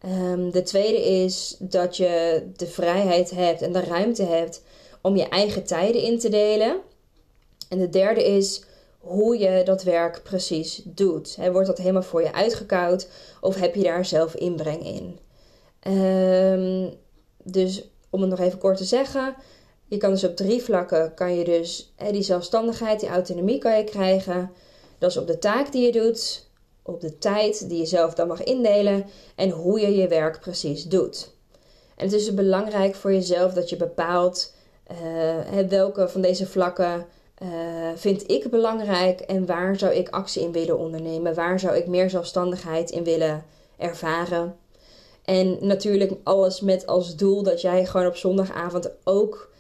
Um, 0.07 0.51
de 0.51 0.63
tweede 0.63 1.05
is 1.05 1.57
dat 1.59 1.97
je 1.97 2.43
de 2.57 2.67
vrijheid 2.67 3.31
hebt 3.31 3.63
en 3.63 3.73
de 3.73 3.81
ruimte 3.81 4.23
hebt 4.23 4.63
om 5.01 5.17
je 5.17 5.29
eigen 5.29 5.65
tijden 5.65 6.03
in 6.03 6.19
te 6.19 6.29
delen. 6.29 6.77
En 7.69 7.79
de 7.79 7.89
derde 7.89 8.25
is 8.25 8.65
hoe 8.99 9.39
je 9.39 9.63
dat 9.65 9.83
werk 9.83 10.23
precies 10.23 10.83
doet. 10.85 11.37
wordt 11.53 11.67
dat 11.67 11.79
helemaal 11.79 12.03
voor 12.03 12.23
je 12.23 12.33
uitgekoud 12.33 13.09
of 13.41 13.55
heb 13.55 13.75
je 13.75 13.83
daar 13.83 14.05
zelf 14.05 14.35
inbreng 14.35 14.85
in? 14.87 15.19
Ehm, 15.81 16.91
dus 17.43 17.89
om 18.11 18.21
het 18.21 18.31
nog 18.31 18.41
even 18.41 18.59
kort 18.59 18.77
te 18.77 18.85
zeggen, 18.85 19.35
je 19.87 19.97
kan 19.97 20.11
dus 20.11 20.25
op 20.25 20.37
drie 20.37 20.63
vlakken 20.63 21.15
kan 21.15 21.35
je 21.35 21.45
dus 21.45 21.95
die 22.11 22.23
zelfstandigheid, 22.23 23.01
die 23.01 23.09
autonomie 23.09 23.59
kan 23.59 23.77
je 23.77 23.85
krijgen. 23.85 24.51
Dat 24.99 25.11
is 25.11 25.17
op 25.17 25.27
de 25.27 25.39
taak 25.39 25.73
die 25.73 25.87
je 25.87 25.93
doet, 25.93 26.49
op 26.85 27.01
de 27.01 27.19
tijd 27.19 27.69
die 27.69 27.79
je 27.79 27.87
zelf 27.87 28.15
dan 28.15 28.29
mag 28.29 28.43
indelen 28.43 29.07
en 29.37 29.51
hoe 29.51 29.81
je 29.81 29.95
je 29.95 30.09
werk 30.09 30.41
precies 30.41 30.85
doet. 30.85 31.33
En 31.97 32.05
het 32.05 32.13
is 32.13 32.25
dus 32.25 32.35
belangrijk 32.35 32.95
voor 32.95 33.13
jezelf 33.13 33.53
dat 33.53 33.69
je 33.69 33.77
bepaalt 33.77 34.55
uh, 34.91 35.69
welke 35.69 36.09
van 36.09 36.21
deze 36.21 36.47
vlakken 36.47 37.07
uh, 37.43 37.49
vind 37.95 38.31
ik 38.31 38.51
belangrijk 38.51 39.21
en 39.21 39.47
waar 39.47 39.79
zou 39.79 39.95
ik 39.95 40.09
actie 40.09 40.43
in 40.43 40.53
willen 40.53 40.79
ondernemen? 40.79 41.35
Waar 41.35 41.61
zou 41.61 41.77
ik 41.77 41.87
meer 41.87 42.11
zelfstandigheid 42.11 42.91
in 42.91 43.05
willen 43.05 43.45
ervaren? 43.79 44.57
En 45.25 45.57
natuurlijk 45.61 46.13
alles 46.23 46.61
met 46.61 46.87
als 46.87 47.17
doel 47.17 47.43
dat 47.43 47.61
jij 47.61 47.87
gewoon 47.87 48.07
op 48.07 48.17
zondagavond 48.17 48.91
ook 49.05 49.51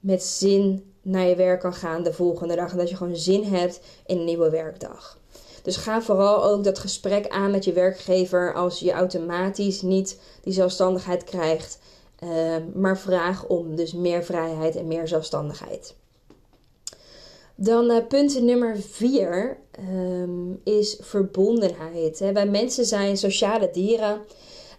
met 0.00 0.22
zin 0.22 0.92
naar 1.02 1.26
je 1.26 1.36
werk 1.36 1.60
kan 1.60 1.74
gaan 1.74 2.02
de 2.02 2.12
volgende 2.12 2.54
dag. 2.56 2.70
En 2.70 2.78
dat 2.78 2.88
je 2.88 2.96
gewoon 2.96 3.16
zin 3.16 3.44
hebt 3.44 3.80
in 4.06 4.18
een 4.18 4.24
nieuwe 4.24 4.50
werkdag. 4.50 5.20
Dus 5.62 5.76
ga 5.76 6.02
vooral 6.02 6.44
ook 6.44 6.64
dat 6.64 6.78
gesprek 6.78 7.28
aan 7.28 7.50
met 7.50 7.64
je 7.64 7.72
werkgever 7.72 8.54
als 8.54 8.78
je 8.78 8.92
automatisch 8.92 9.82
niet 9.82 10.20
die 10.42 10.52
zelfstandigheid 10.52 11.24
krijgt. 11.24 11.78
Ehm, 12.18 12.62
maar 12.74 12.98
vraag 12.98 13.46
om 13.46 13.76
dus 13.76 13.92
meer 13.92 14.24
vrijheid 14.24 14.76
en 14.76 14.86
meer 14.86 15.08
zelfstandigheid. 15.08 15.94
Dan 17.54 17.90
uh, 17.90 18.06
punt 18.08 18.42
nummer 18.42 18.76
vier 18.80 19.58
ehm, 19.70 20.52
is 20.64 20.98
verbondenheid. 21.00 22.18
Hè. 22.18 22.32
Wij 22.32 22.46
mensen 22.46 22.84
zijn 22.84 23.16
sociale 23.16 23.70
dieren. 23.72 24.20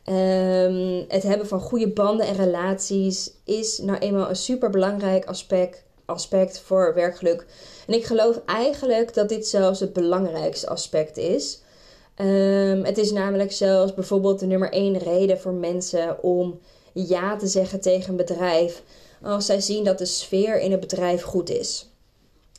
Um, 0.10 1.06
het 1.08 1.24
hebben 1.24 1.48
van 1.48 1.60
goede 1.60 1.90
banden 1.90 2.28
en 2.28 2.36
relaties 2.36 3.32
is 3.46 3.78
nou 3.78 3.98
eenmaal 3.98 4.30
een 4.30 4.36
super 4.36 4.70
belangrijk 4.70 5.26
aspect, 5.26 5.84
aspect 6.06 6.60
voor 6.60 6.94
werkgeluk. 6.94 7.46
En 7.88 7.94
ik 7.94 8.06
geloof 8.06 8.42
eigenlijk 8.46 9.14
dat 9.14 9.30
dit 9.30 9.48
zelfs 9.48 9.80
het 9.80 9.94
belangrijkste 9.94 10.68
aspect 10.68 11.18
is. 11.18 11.62
Um, 12.18 12.84
het 12.84 12.98
is 12.98 13.12
namelijk 13.12 13.52
zelfs 13.52 13.94
bijvoorbeeld 13.94 14.40
de 14.40 14.46
nummer 14.46 14.72
één 14.72 14.98
reden 14.98 15.40
voor 15.40 15.54
mensen 15.54 16.24
om 16.24 16.60
ja 16.94 17.36
te 17.36 17.48
zeggen 17.48 17.82
tegen 17.82 18.10
een 18.10 18.16
bedrijf 18.16 18.84
als 19.22 19.46
zij 19.46 19.62
zien 19.62 19.84
dat 19.84 19.98
de 19.98 20.06
sfeer 20.06 20.60
in 20.60 20.72
het 20.72 20.80
bedrijf 20.80 21.22
goed 21.22 21.50
is. 21.50 21.90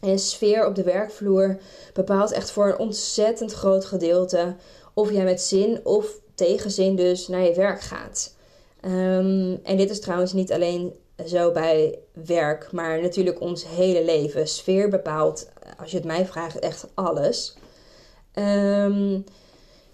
En 0.01 0.19
sfeer 0.19 0.67
op 0.67 0.75
de 0.75 0.83
werkvloer 0.83 1.59
bepaalt 1.93 2.33
echt 2.33 2.51
voor 2.51 2.67
een 2.67 2.79
ontzettend 2.79 3.53
groot 3.53 3.85
gedeelte 3.85 4.55
of 4.95 5.13
jij 5.13 5.25
met 5.25 5.41
zin 5.41 5.81
of 5.83 6.21
tegenzin 6.35 6.97
dus 6.97 7.29
naar 7.29 7.43
je 7.43 7.55
werk 7.55 7.81
gaat. 7.81 8.35
Ehm, 8.81 9.57
en 9.63 9.77
dit 9.77 9.91
is 9.91 10.01
trouwens 10.01 10.33
niet 10.33 10.53
alleen 10.53 10.93
zo 11.27 11.53
bij 11.53 11.99
werk, 12.13 12.73
maar 12.73 13.03
natuurlijk 13.03 13.41
ons 13.41 13.69
hele 13.69 14.05
leven. 14.05 14.49
Sfeer 14.49 14.89
bepaalt, 14.89 15.49
als 15.81 15.91
je 15.91 15.97
het 15.97 16.07
mij 16.07 16.27
vraagt, 16.27 16.59
echt 16.59 16.87
alles. 16.95 17.57
Ehm, 18.33 19.21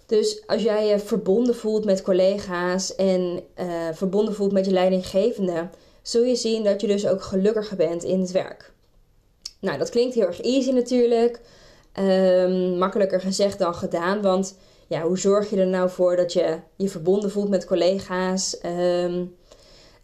dus 0.05 0.47
als 0.47 0.63
jij 0.63 0.87
je 0.87 0.99
verbonden 0.99 1.55
voelt 1.55 1.85
met 1.85 2.01
collega's 2.01 2.95
en 2.95 3.43
uh, 3.59 3.87
verbonden 3.93 4.33
voelt 4.33 4.51
met 4.51 4.65
je 4.65 4.71
leidinggevende, 4.71 5.69
zul 6.01 6.23
je 6.23 6.35
zien 6.35 6.63
dat 6.63 6.81
je 6.81 6.87
dus 6.87 7.07
ook 7.07 7.21
gelukkiger 7.21 7.77
bent 7.77 8.03
in 8.03 8.19
het 8.19 8.31
werk. 8.31 8.71
Nou, 9.59 9.77
dat 9.77 9.89
klinkt 9.89 10.15
heel 10.15 10.25
erg 10.25 10.41
easy 10.41 10.71
natuurlijk. 10.71 11.41
Um, 11.99 12.77
makkelijker 12.77 13.21
gezegd 13.21 13.59
dan 13.59 13.75
gedaan, 13.75 14.21
want 14.21 14.55
ja, 14.87 15.01
hoe 15.01 15.19
zorg 15.19 15.49
je 15.49 15.59
er 15.59 15.67
nou 15.67 15.89
voor 15.89 16.15
dat 16.15 16.33
je 16.33 16.59
je 16.75 16.89
verbonden 16.89 17.31
voelt 17.31 17.49
met 17.49 17.65
collega's? 17.65 18.57
Ehm, 18.57 19.23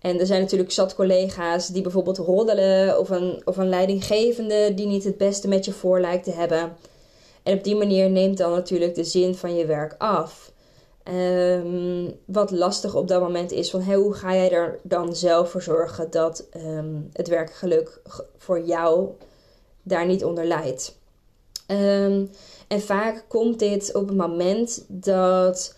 en 0.07 0.19
er 0.19 0.25
zijn 0.25 0.41
natuurlijk 0.41 0.71
zat 0.71 0.95
collega's 0.95 1.67
die 1.67 1.81
bijvoorbeeld 1.81 2.17
roddelen 2.17 2.99
of 2.99 3.09
een, 3.09 3.41
of 3.45 3.57
een 3.57 3.69
leidinggevende 3.69 4.73
die 4.73 4.87
niet 4.87 5.03
het 5.03 5.17
beste 5.17 5.47
met 5.47 5.65
je 5.65 5.71
voor 5.71 5.99
lijkt 5.99 6.23
te 6.23 6.31
hebben. 6.31 6.75
En 7.43 7.57
op 7.57 7.63
die 7.63 7.75
manier 7.75 8.09
neemt 8.09 8.37
dan 8.37 8.51
natuurlijk 8.51 8.95
de 8.95 9.03
zin 9.03 9.35
van 9.35 9.55
je 9.55 9.65
werk 9.65 9.95
af. 9.97 10.51
Um, 11.13 12.13
wat 12.25 12.51
lastig 12.51 12.95
op 12.95 13.07
dat 13.07 13.21
moment 13.21 13.51
is 13.51 13.69
van 13.69 13.93
hoe 13.93 14.13
ga 14.13 14.33
jij 14.33 14.51
er 14.51 14.79
dan 14.83 15.15
zelf 15.15 15.51
voor 15.51 15.61
zorgen 15.61 16.11
dat 16.11 16.47
um, 16.55 17.09
het 17.13 17.27
werkgeluk 17.27 18.01
voor 18.37 18.61
jou 18.61 19.09
daar 19.83 20.05
niet 20.05 20.23
onder 20.23 20.45
leidt. 20.45 20.97
Um, 21.67 22.29
en 22.67 22.81
vaak 22.81 23.25
komt 23.27 23.59
dit 23.59 23.93
op 23.93 24.07
het 24.07 24.17
moment 24.17 24.85
dat 24.87 25.75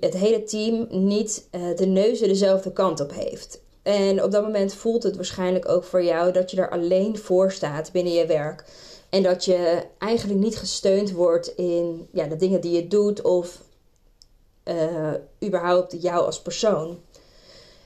het 0.00 0.16
hele 0.16 0.42
team 0.42 0.86
niet 0.90 1.48
uh, 1.52 1.76
de 1.76 1.86
neuzen 1.86 2.28
dezelfde 2.28 2.72
kant 2.72 3.00
op 3.00 3.12
heeft. 3.14 3.60
En 3.82 4.22
op 4.22 4.30
dat 4.30 4.42
moment 4.42 4.74
voelt 4.74 5.02
het 5.02 5.16
waarschijnlijk 5.16 5.68
ook 5.68 5.84
voor 5.84 6.04
jou 6.04 6.32
dat 6.32 6.50
je 6.50 6.56
er 6.56 6.70
alleen 6.70 7.18
voor 7.18 7.52
staat 7.52 7.92
binnen 7.92 8.12
je 8.12 8.26
werk. 8.26 8.64
En 9.10 9.22
dat 9.22 9.44
je 9.44 9.82
eigenlijk 9.98 10.40
niet 10.40 10.58
gesteund 10.58 11.12
wordt 11.12 11.48
in 11.48 12.08
ja, 12.12 12.26
de 12.26 12.36
dingen 12.36 12.60
die 12.60 12.72
je 12.72 12.88
doet 12.88 13.22
of 13.22 13.62
uh, 14.64 15.12
überhaupt 15.44 16.02
jou 16.02 16.24
als 16.24 16.42
persoon. 16.42 16.98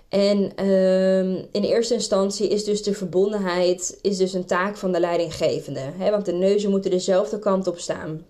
En 0.09 0.67
um, 0.69 1.47
in 1.53 1.63
eerste 1.63 1.95
instantie 1.95 2.49
is 2.49 2.65
dus 2.65 2.83
de 2.83 2.95
verbondenheid 2.95 3.99
is 4.03 4.17
dus 4.17 4.33
een 4.33 4.45
taak 4.45 4.77
van 4.77 4.93
de 4.93 5.01
leidinggevende. 5.01 5.81
Hè? 5.81 6.11
Want 6.11 6.25
de 6.25 6.33
neuzen 6.33 6.71
moeten 6.71 6.91
dezelfde 6.91 7.39
kant 7.39 7.67
op 7.67 7.79
staan. 7.79 8.27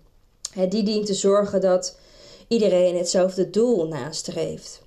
Hè, 0.53 0.67
die 0.67 0.83
dient 0.83 1.05
te 1.05 1.13
zorgen 1.13 1.61
dat 1.61 1.97
iedereen 2.47 2.97
hetzelfde 2.97 3.49
doel 3.49 3.87
nastreeft. 3.87 4.83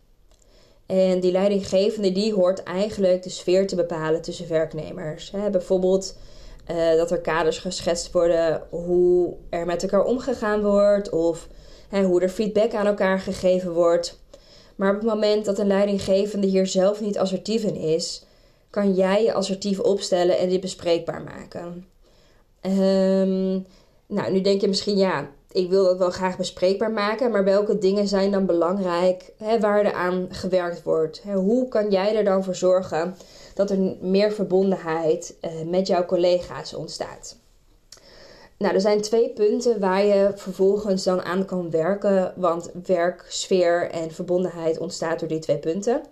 En 0.86 1.20
die 1.20 1.32
leidinggevende 1.32 2.12
die 2.12 2.34
hoort 2.34 2.62
eigenlijk 2.62 3.22
de 3.22 3.30
sfeer 3.30 3.66
te 3.66 3.76
bepalen 3.76 4.22
tussen 4.22 4.48
werknemers. 4.48 5.32
Bijvoorbeeld 5.50 6.16
uh, 6.70 6.96
dat 6.96 7.10
er 7.10 7.20
kaders 7.20 7.58
geschetst 7.58 8.12
worden 8.12 8.62
hoe 8.70 9.34
er 9.50 9.66
met 9.66 9.82
elkaar 9.82 10.04
omgegaan 10.04 10.62
wordt 10.62 11.10
of 11.10 11.48
hoe 11.90 12.20
er 12.20 12.28
feedback 12.28 12.74
aan 12.74 12.86
elkaar 12.86 13.20
gegeven 13.20 13.72
wordt. 13.72 14.18
Maar 14.76 14.94
op 14.94 15.00
het 15.00 15.08
moment 15.08 15.44
dat 15.44 15.58
een 15.58 15.66
leidinggevende 15.66 16.46
hier 16.46 16.66
zelf 16.66 17.00
niet 17.00 17.18
assertief 17.18 17.62
in 17.62 17.76
is, 17.76 18.24
kan 18.70 18.94
jij 18.94 19.22
je 19.22 19.32
assertief 19.32 19.78
opstellen 19.78 20.38
en 20.38 20.48
dit 20.48 20.60
bespreekbaar 20.60 21.22
maken. 21.22 21.86
Um, 22.62 23.66
nou, 24.06 24.32
nu 24.32 24.40
denk 24.40 24.60
je 24.60 24.68
misschien, 24.68 24.96
ja, 24.96 25.30
ik 25.52 25.68
wil 25.68 25.84
dat 25.84 25.98
wel 25.98 26.10
graag 26.10 26.36
bespreekbaar 26.36 26.90
maken, 26.90 27.30
maar 27.30 27.44
welke 27.44 27.78
dingen 27.78 28.08
zijn 28.08 28.30
dan 28.30 28.46
belangrijk 28.46 29.32
hè, 29.36 29.60
waar 29.60 29.84
er 29.84 29.92
aan 29.92 30.26
gewerkt 30.30 30.82
wordt? 30.82 31.22
Hè, 31.22 31.34
hoe 31.34 31.68
kan 31.68 31.90
jij 31.90 32.16
er 32.16 32.24
dan 32.24 32.44
voor 32.44 32.54
zorgen 32.54 33.16
dat 33.54 33.70
er 33.70 33.96
meer 34.00 34.32
verbondenheid 34.32 35.34
uh, 35.40 35.50
met 35.66 35.86
jouw 35.86 36.04
collega's 36.04 36.74
ontstaat? 36.74 37.36
Nou, 38.58 38.74
er 38.74 38.80
zijn 38.80 39.00
twee 39.00 39.30
punten 39.30 39.80
waar 39.80 40.04
je 40.04 40.32
vervolgens 40.34 41.04
dan 41.04 41.22
aan 41.22 41.44
kan 41.44 41.70
werken, 41.70 42.32
want 42.36 42.70
werksfeer 42.86 43.90
en 43.90 44.10
verbondenheid 44.10 44.78
ontstaat 44.78 45.20
door 45.20 45.28
die 45.28 45.38
twee 45.38 45.58
punten. 45.58 46.02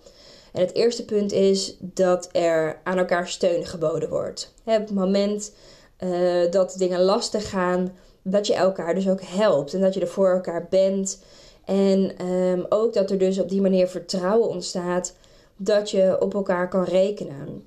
En 0.53 0.61
het 0.61 0.75
eerste 0.75 1.05
punt 1.05 1.33
is 1.33 1.77
dat 1.81 2.29
er 2.33 2.81
aan 2.85 2.99
elkaar 2.99 3.29
steun 3.29 3.67
geboden 3.67 4.09
wordt. 4.09 4.53
op 4.65 4.73
het 4.73 4.95
moment 4.95 5.53
uh, 6.01 6.51
dat 6.51 6.75
dingen 6.79 7.01
lastig 7.01 7.51
gaan, 7.51 7.93
dat 8.29 8.47
je 8.47 8.55
elkaar 8.55 8.95
dus 8.95 9.09
ook 9.09 9.21
helpt 9.23 9.75
en 9.75 9.81
dat 9.81 9.95
je 9.95 10.01
er 10.01 10.09
voor 10.09 10.29
elkaar 10.29 10.67
bent. 10.71 11.23
En 11.65 12.27
um, 12.27 12.67
ook 12.69 12.93
dat 12.93 13.11
er 13.11 13.19
dus 13.19 13.39
op 13.39 13.49
die 13.49 13.61
manier 13.61 13.89
vertrouwen 13.89 14.49
ontstaat 14.49 15.15
dat 15.57 15.91
je 15.91 16.17
op 16.21 16.35
elkaar 16.35 16.69
kan 16.69 16.85
rekenen. 16.85 17.65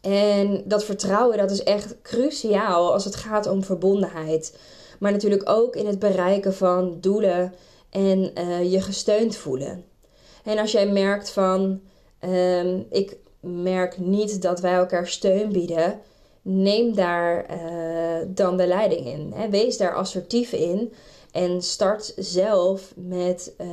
En 0.00 0.62
dat 0.64 0.84
vertrouwen 0.84 1.38
dat 1.38 1.50
is 1.50 1.62
echt 1.62 1.96
cruciaal 2.02 2.92
als 2.92 3.04
het 3.04 3.16
gaat 3.16 3.46
om 3.46 3.64
verbondenheid. 3.64 4.58
Maar 4.98 5.12
natuurlijk 5.12 5.48
ook 5.48 5.76
in 5.76 5.86
het 5.86 5.98
bereiken 5.98 6.54
van 6.54 6.96
doelen 7.00 7.54
en 7.90 8.32
uh, 8.38 8.72
je 8.72 8.80
gesteund 8.80 9.36
voelen. 9.36 9.84
En 10.44 10.58
als 10.58 10.72
jij 10.72 10.86
merkt 10.86 11.30
van 11.30 11.80
um, 12.20 12.86
ik 12.90 13.16
merk 13.40 13.98
niet 13.98 14.42
dat 14.42 14.60
wij 14.60 14.74
elkaar 14.74 15.06
steun 15.06 15.52
bieden, 15.52 16.00
neem 16.42 16.94
daar 16.94 17.46
uh, 17.50 18.26
dan 18.28 18.56
de 18.56 18.66
leiding 18.66 19.06
in. 19.06 19.32
Hè? 19.34 19.48
Wees 19.48 19.76
daar 19.76 19.94
assertief 19.94 20.52
in 20.52 20.92
en 21.32 21.62
start 21.62 22.12
zelf 22.16 22.92
met 22.96 23.52
uh, 23.60 23.66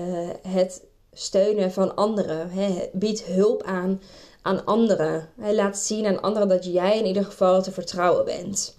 het 0.47 0.83
steunen 1.13 1.71
van 1.71 1.95
anderen. 1.95 2.49
Hè? 2.49 2.89
Bied 2.93 3.23
hulp 3.23 3.63
aan 3.63 4.01
aan 4.41 4.65
anderen. 4.65 5.29
Laat 5.35 5.77
zien 5.77 6.05
aan 6.05 6.21
anderen 6.21 6.47
dat 6.47 6.65
jij 6.65 6.97
in 6.97 7.05
ieder 7.05 7.25
geval 7.25 7.61
te 7.61 7.71
vertrouwen 7.71 8.25
bent. 8.25 8.77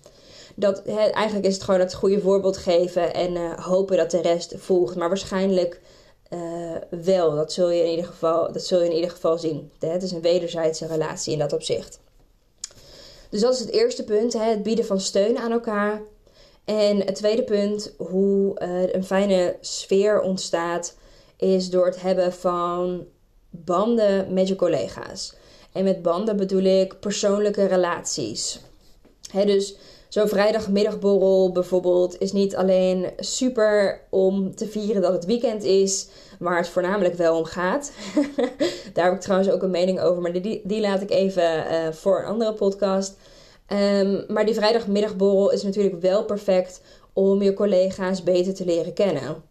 Dat, 0.55 0.83
eigenlijk 0.87 1.47
is 1.47 1.55
het 1.55 1.63
gewoon 1.63 1.81
het 1.81 1.95
goede 1.95 2.21
voorbeeld 2.21 2.57
geven 2.57 3.15
en 3.15 3.35
uh, 3.35 3.67
hopen 3.67 3.97
dat 3.97 4.11
de 4.11 4.21
rest 4.21 4.55
volgt. 4.57 4.97
Maar 4.97 5.09
waarschijnlijk 5.09 5.81
wel. 6.91 7.35
Dat 7.35 7.53
zul, 7.53 7.71
je 7.71 7.83
in 7.83 7.91
ieder 7.91 8.05
geval, 8.05 8.53
dat 8.53 8.63
zul 8.63 8.81
je 8.81 8.89
in 8.89 8.95
ieder 8.95 9.11
geval 9.11 9.39
zien. 9.39 9.71
Het 9.79 10.03
is 10.03 10.13
een 10.13 10.21
wederzijdse 10.21 10.87
relatie 10.87 11.33
in 11.33 11.39
dat 11.39 11.53
opzicht. 11.53 12.01
Dus 13.31 13.41
dat 13.41 13.55
is 13.55 13.61
het 13.61 13.71
eerste 13.71 14.05
punt, 14.05 14.33
hè, 14.33 14.45
het 14.45 14.63
bieden 14.63 14.85
van 14.85 15.01
steun 15.01 15.39
aan 15.39 15.53
elkaar. 15.53 16.03
En 16.65 16.97
het 16.97 17.15
tweede 17.15 17.45
punt, 17.45 17.95
hoe 17.97 18.61
uh, 18.63 18.93
een 18.93 19.05
fijne 19.05 19.57
sfeer 19.61 20.21
ontstaat, 20.21 20.97
is 21.37 21.71
door 21.71 21.87
het 21.87 22.01
hebben 22.01 22.33
van 22.33 23.07
banden 23.51 24.33
met 24.33 24.49
je 24.49 24.57
collega's. 24.57 25.35
En 25.73 25.85
met 25.85 26.03
banden 26.03 26.37
bedoel 26.37 26.63
ik 26.63 27.01
persoonlijke 27.01 27.65
relaties. 27.65 28.61
dus 29.33 29.77
zo'n 30.11 30.29
vrijdagmiddagborrel 30.29 31.53
bijvoorbeeld 31.53 32.21
is 32.21 32.33
niet 32.33 32.57
alleen 32.57 33.07
super 33.17 34.01
om 34.11 34.55
te 34.55 34.67
vieren 34.67 35.03
dat 35.03 35.13
het 35.13 35.25
weekend 35.25 35.65
is, 35.65 36.09
waar 36.39 36.57
het 36.57 36.69
voornamelijk 36.69 37.15
wel 37.15 37.39
om 37.39 37.45
gaat. 37.45 37.93
Daar 38.95 39.05
heb 39.05 39.15
ik 39.15 39.21
trouwens 39.21 39.51
ook 39.51 39.63
een 39.63 39.71
mening 39.71 40.01
over, 40.01 40.23
maar 40.23 40.33
die, 40.33 40.61
die 40.65 40.81
laat 40.81 41.03
ik 41.03 41.11
even 41.11 41.43
uh, 41.43 41.93
voor 41.93 42.19
een 42.19 42.25
andere 42.25 42.53
podcast. 42.53 43.17
Um, 43.73 44.25
maar 44.29 44.47
die 44.47 44.55
vrijdagmiddagborrel 44.55 45.51
is 45.51 45.63
natuurlijk 45.63 46.01
wel 46.01 46.25
perfect 46.25 46.81
om 47.13 47.43
je 47.43 47.55
collega's 47.55 48.23
beter 48.23 48.55
te 48.55 48.65
leren 48.65 48.93
kennen. 48.93 49.43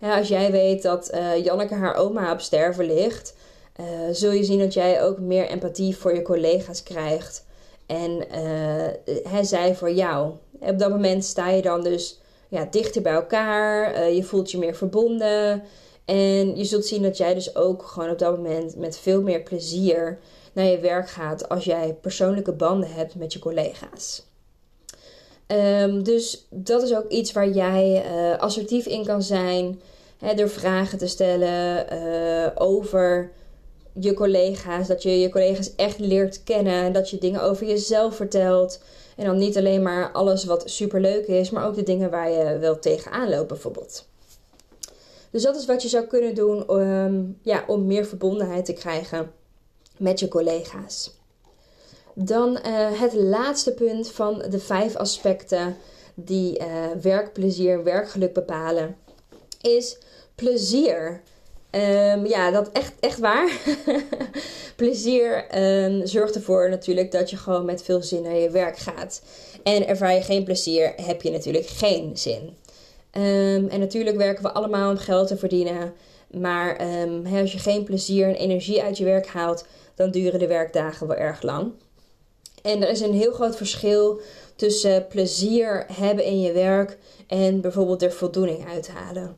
als 0.00 0.28
jij 0.28 0.50
weet 0.50 0.82
dat 0.82 1.14
uh, 1.14 1.44
Janneke 1.44 1.74
haar 1.74 1.94
oma 1.94 2.32
op 2.32 2.40
sterven 2.40 2.84
ligt, 2.84 3.34
uh, 3.80 3.86
zul 4.12 4.30
je 4.32 4.44
zien 4.44 4.58
dat 4.58 4.74
jij 4.74 5.02
ook 5.02 5.18
meer 5.18 5.48
empathie 5.48 5.96
voor 5.96 6.14
je 6.14 6.22
collega's 6.22 6.82
krijgt. 6.82 7.46
En 7.88 8.10
uh, 8.10 9.12
hij 9.32 9.44
zij 9.44 9.74
voor 9.74 9.90
jou. 9.90 10.32
op 10.60 10.78
dat 10.78 10.90
moment 10.90 11.24
sta 11.24 11.48
je 11.48 11.62
dan 11.62 11.82
dus 11.82 12.20
ja, 12.48 12.66
dichter 12.70 13.02
bij 13.02 13.12
elkaar. 13.12 14.10
je 14.10 14.24
voelt 14.24 14.50
je 14.50 14.58
meer 14.58 14.74
verbonden. 14.74 15.62
En 16.04 16.56
je 16.56 16.64
zult 16.64 16.86
zien 16.86 17.02
dat 17.02 17.16
jij 17.16 17.34
dus 17.34 17.56
ook 17.56 17.82
gewoon 17.82 18.10
op 18.10 18.18
dat 18.18 18.36
moment 18.36 18.76
met 18.76 18.98
veel 18.98 19.22
meer 19.22 19.42
plezier 19.42 20.18
naar 20.52 20.64
je 20.64 20.78
werk 20.78 21.08
gaat 21.08 21.48
als 21.48 21.64
jij 21.64 21.96
persoonlijke 22.00 22.52
banden 22.52 22.90
hebt 22.90 23.14
met 23.14 23.32
je 23.32 23.38
collega's. 23.38 24.26
Um, 25.46 26.02
dus 26.02 26.46
dat 26.50 26.82
is 26.82 26.94
ook 26.94 27.08
iets 27.08 27.32
waar 27.32 27.48
jij 27.48 28.04
uh, 28.06 28.38
assertief 28.38 28.86
in 28.86 29.04
kan 29.04 29.22
zijn. 29.22 29.80
Hè, 30.18 30.34
door 30.34 30.48
vragen 30.48 30.98
te 30.98 31.06
stellen 31.06 31.86
over 32.56 33.30
je 34.00 34.14
collega's. 34.14 34.86
Dat 34.86 35.02
je 35.02 35.20
je 35.20 35.28
collega's 35.28 35.74
echt 35.74 35.98
leert 35.98 36.44
kennen. 36.44 36.92
Dat 36.92 37.10
je 37.10 37.18
dingen 37.18 37.42
over 37.42 37.66
jezelf 37.66 38.16
vertelt. 38.16 38.80
En 39.16 39.24
dan 39.24 39.38
niet 39.38 39.56
alleen 39.56 39.82
maar 39.82 40.12
alles 40.12 40.44
wat 40.44 40.70
superleuk 40.70 41.26
is, 41.26 41.50
maar 41.50 41.66
ook 41.66 41.74
de 41.74 41.82
dingen 41.82 42.10
waar 42.10 42.30
je 42.30 42.58
wel 42.58 42.78
tegenaan 42.78 43.28
loopt, 43.28 43.48
bijvoorbeeld. 43.48 44.06
Dus 45.30 45.42
dat 45.42 45.56
is 45.56 45.66
wat 45.66 45.82
je 45.82 45.88
zou 45.88 46.04
kunnen 46.04 46.34
doen 46.34 46.80
um, 46.80 47.38
ja, 47.42 47.64
om 47.66 47.86
meer 47.86 48.06
verbondenheid 48.06 48.64
te 48.64 48.72
krijgen 48.72 49.32
met 49.96 50.20
je 50.20 50.28
collega's. 50.28 51.16
Dan 52.14 52.50
uh, 52.66 53.00
het 53.00 53.14
laatste 53.14 53.72
punt 53.72 54.10
van 54.10 54.42
de 54.50 54.58
vijf 54.58 54.96
aspecten 54.96 55.76
die 56.14 56.58
uh, 56.58 56.66
werkplezier 57.02 57.72
en 57.72 57.84
werkgeluk 57.84 58.32
bepalen, 58.32 58.96
is 59.60 59.98
plezier. 60.34 61.22
Um, 61.70 62.26
ja, 62.26 62.50
dat 62.50 62.70
echt, 62.72 62.92
echt 63.00 63.18
waar. 63.18 63.52
plezier 64.76 65.46
um, 65.84 66.06
zorgt 66.06 66.34
ervoor 66.34 66.70
natuurlijk 66.70 67.12
dat 67.12 67.30
je 67.30 67.36
gewoon 67.36 67.64
met 67.64 67.82
veel 67.82 68.02
zin 68.02 68.22
naar 68.22 68.36
je 68.36 68.50
werk 68.50 68.78
gaat. 68.78 69.22
En 69.62 69.86
ervaar 69.86 70.14
je 70.14 70.22
geen 70.22 70.44
plezier, 70.44 70.92
heb 70.96 71.22
je 71.22 71.30
natuurlijk 71.30 71.66
geen 71.66 72.16
zin. 72.16 72.56
Um, 73.12 73.68
en 73.68 73.78
natuurlijk 73.78 74.16
werken 74.16 74.42
we 74.42 74.52
allemaal 74.52 74.90
om 74.90 74.96
geld 74.96 75.28
te 75.28 75.36
verdienen. 75.36 75.92
Maar 76.30 76.78
als 77.32 77.52
je 77.52 77.58
geen 77.58 77.84
plezier 77.84 78.28
en 78.28 78.34
energie 78.34 78.82
uit 78.82 78.98
je 78.98 79.04
werk 79.04 79.26
haalt, 79.26 79.66
dan 79.94 80.10
duren 80.10 80.38
de 80.38 80.46
werkdagen 80.46 81.06
wel 81.06 81.16
erg 81.16 81.42
lang. 81.42 81.72
En 82.62 82.82
er 82.82 82.90
is 82.90 83.00
een 83.00 83.14
heel 83.14 83.32
groot 83.32 83.56
verschil 83.56 84.20
tussen 84.56 85.06
plezier 85.06 85.86
hebben 85.92 86.24
in 86.24 86.40
je 86.40 86.52
werk 86.52 86.98
en 87.26 87.60
bijvoorbeeld 87.60 88.02
er 88.02 88.12
voldoening 88.12 88.68
uithalen 88.68 89.36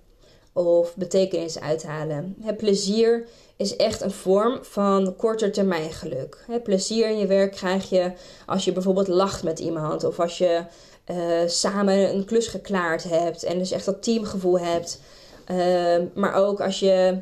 of 0.53 0.97
betekenis 0.97 1.61
uithalen. 1.61 2.37
Het 2.41 2.57
plezier 2.57 3.27
is 3.57 3.77
echt 3.77 4.01
een 4.01 4.11
vorm 4.11 4.59
van 4.63 5.17
korte 5.17 5.51
termijn 5.51 5.93
geluk. 5.93 6.47
plezier 6.63 7.09
in 7.09 7.19
je 7.19 7.27
werk 7.27 7.53
krijg 7.53 7.89
je 7.89 8.13
als 8.47 8.65
je 8.65 8.73
bijvoorbeeld 8.73 9.09
lacht 9.09 9.43
met 9.43 9.59
iemand 9.59 10.05
of 10.05 10.21
als 10.21 10.39
je 10.39 10.63
uh, 11.11 11.49
samen 11.49 12.15
een 12.15 12.25
klus 12.25 12.47
geklaard 12.47 13.03
hebt 13.03 13.43
en 13.43 13.59
dus 13.59 13.71
echt 13.71 13.85
dat 13.85 14.03
teamgevoel 14.03 14.59
hebt. 14.59 15.01
Uh, 15.51 15.97
maar 16.15 16.35
ook 16.35 16.61
als 16.61 16.81
je 16.81 17.21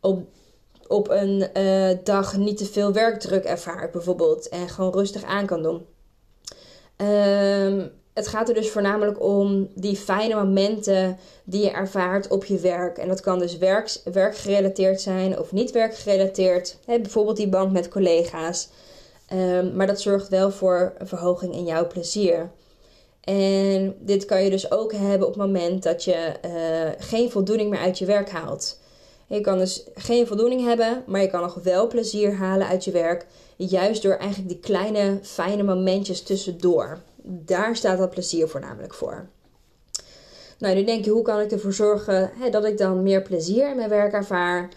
op 0.00 0.26
op 0.88 1.08
een 1.10 1.48
uh, 1.56 1.96
dag 2.04 2.36
niet 2.36 2.56
te 2.56 2.64
veel 2.64 2.92
werkdruk 2.92 3.44
ervaart, 3.44 3.92
bijvoorbeeld. 3.92 4.48
En 4.48 4.68
gewoon 4.68 4.92
rustig 4.92 5.22
aan 5.22 5.46
kan 5.46 5.62
doen. 5.62 5.86
Um, 6.96 7.90
het 8.18 8.28
gaat 8.28 8.48
er 8.48 8.54
dus 8.54 8.70
voornamelijk 8.70 9.22
om 9.22 9.68
die 9.74 9.96
fijne 9.96 10.34
momenten 10.34 11.18
die 11.44 11.62
je 11.62 11.70
ervaart 11.70 12.28
op 12.28 12.44
je 12.44 12.58
werk. 12.58 12.98
En 12.98 13.08
dat 13.08 13.20
kan 13.20 13.38
dus 13.38 13.58
werk, 13.58 13.96
werkgerelateerd 14.12 15.00
zijn 15.00 15.38
of 15.38 15.52
niet 15.52 15.70
werkgerelateerd. 15.70 16.76
Bijvoorbeeld 16.86 17.36
die 17.36 17.48
band 17.48 17.72
met 17.72 17.88
collega's. 17.88 18.68
Um, 19.32 19.76
maar 19.76 19.86
dat 19.86 20.00
zorgt 20.00 20.28
wel 20.28 20.50
voor 20.50 20.92
een 20.98 21.06
verhoging 21.06 21.54
in 21.54 21.64
jouw 21.64 21.86
plezier. 21.86 22.50
En 23.20 23.96
dit 24.00 24.24
kan 24.24 24.42
je 24.44 24.50
dus 24.50 24.70
ook 24.70 24.92
hebben 24.92 25.26
op 25.26 25.34
het 25.34 25.42
moment 25.42 25.82
dat 25.82 26.04
je 26.04 26.32
uh, 26.44 27.06
geen 27.06 27.30
voldoening 27.30 27.70
meer 27.70 27.80
uit 27.80 27.98
je 27.98 28.04
werk 28.04 28.30
haalt. 28.30 28.78
Je 29.26 29.40
kan 29.40 29.58
dus 29.58 29.84
geen 29.94 30.26
voldoening 30.26 30.64
hebben, 30.64 31.02
maar 31.06 31.20
je 31.20 31.30
kan 31.30 31.40
nog 31.40 31.54
wel 31.54 31.86
plezier 31.86 32.34
halen 32.34 32.66
uit 32.66 32.84
je 32.84 32.90
werk. 32.90 33.26
Juist 33.56 34.02
door 34.02 34.14
eigenlijk 34.14 34.48
die 34.48 34.60
kleine, 34.60 35.18
fijne 35.22 35.62
momentjes 35.62 36.22
tussendoor. 36.22 36.98
Daar 37.30 37.76
staat 37.76 37.98
dat 37.98 38.10
plezier 38.10 38.48
voornamelijk 38.48 38.94
voor. 38.94 39.28
Nou, 40.58 40.74
nu 40.74 40.84
denk 40.84 41.04
je, 41.04 41.10
hoe 41.10 41.22
kan 41.22 41.40
ik 41.40 41.52
ervoor 41.52 41.72
zorgen 41.72 42.30
hè, 42.34 42.50
dat 42.50 42.64
ik 42.64 42.78
dan 42.78 43.02
meer 43.02 43.22
plezier 43.22 43.70
in 43.70 43.76
mijn 43.76 43.88
werk 43.88 44.12
ervaar? 44.12 44.68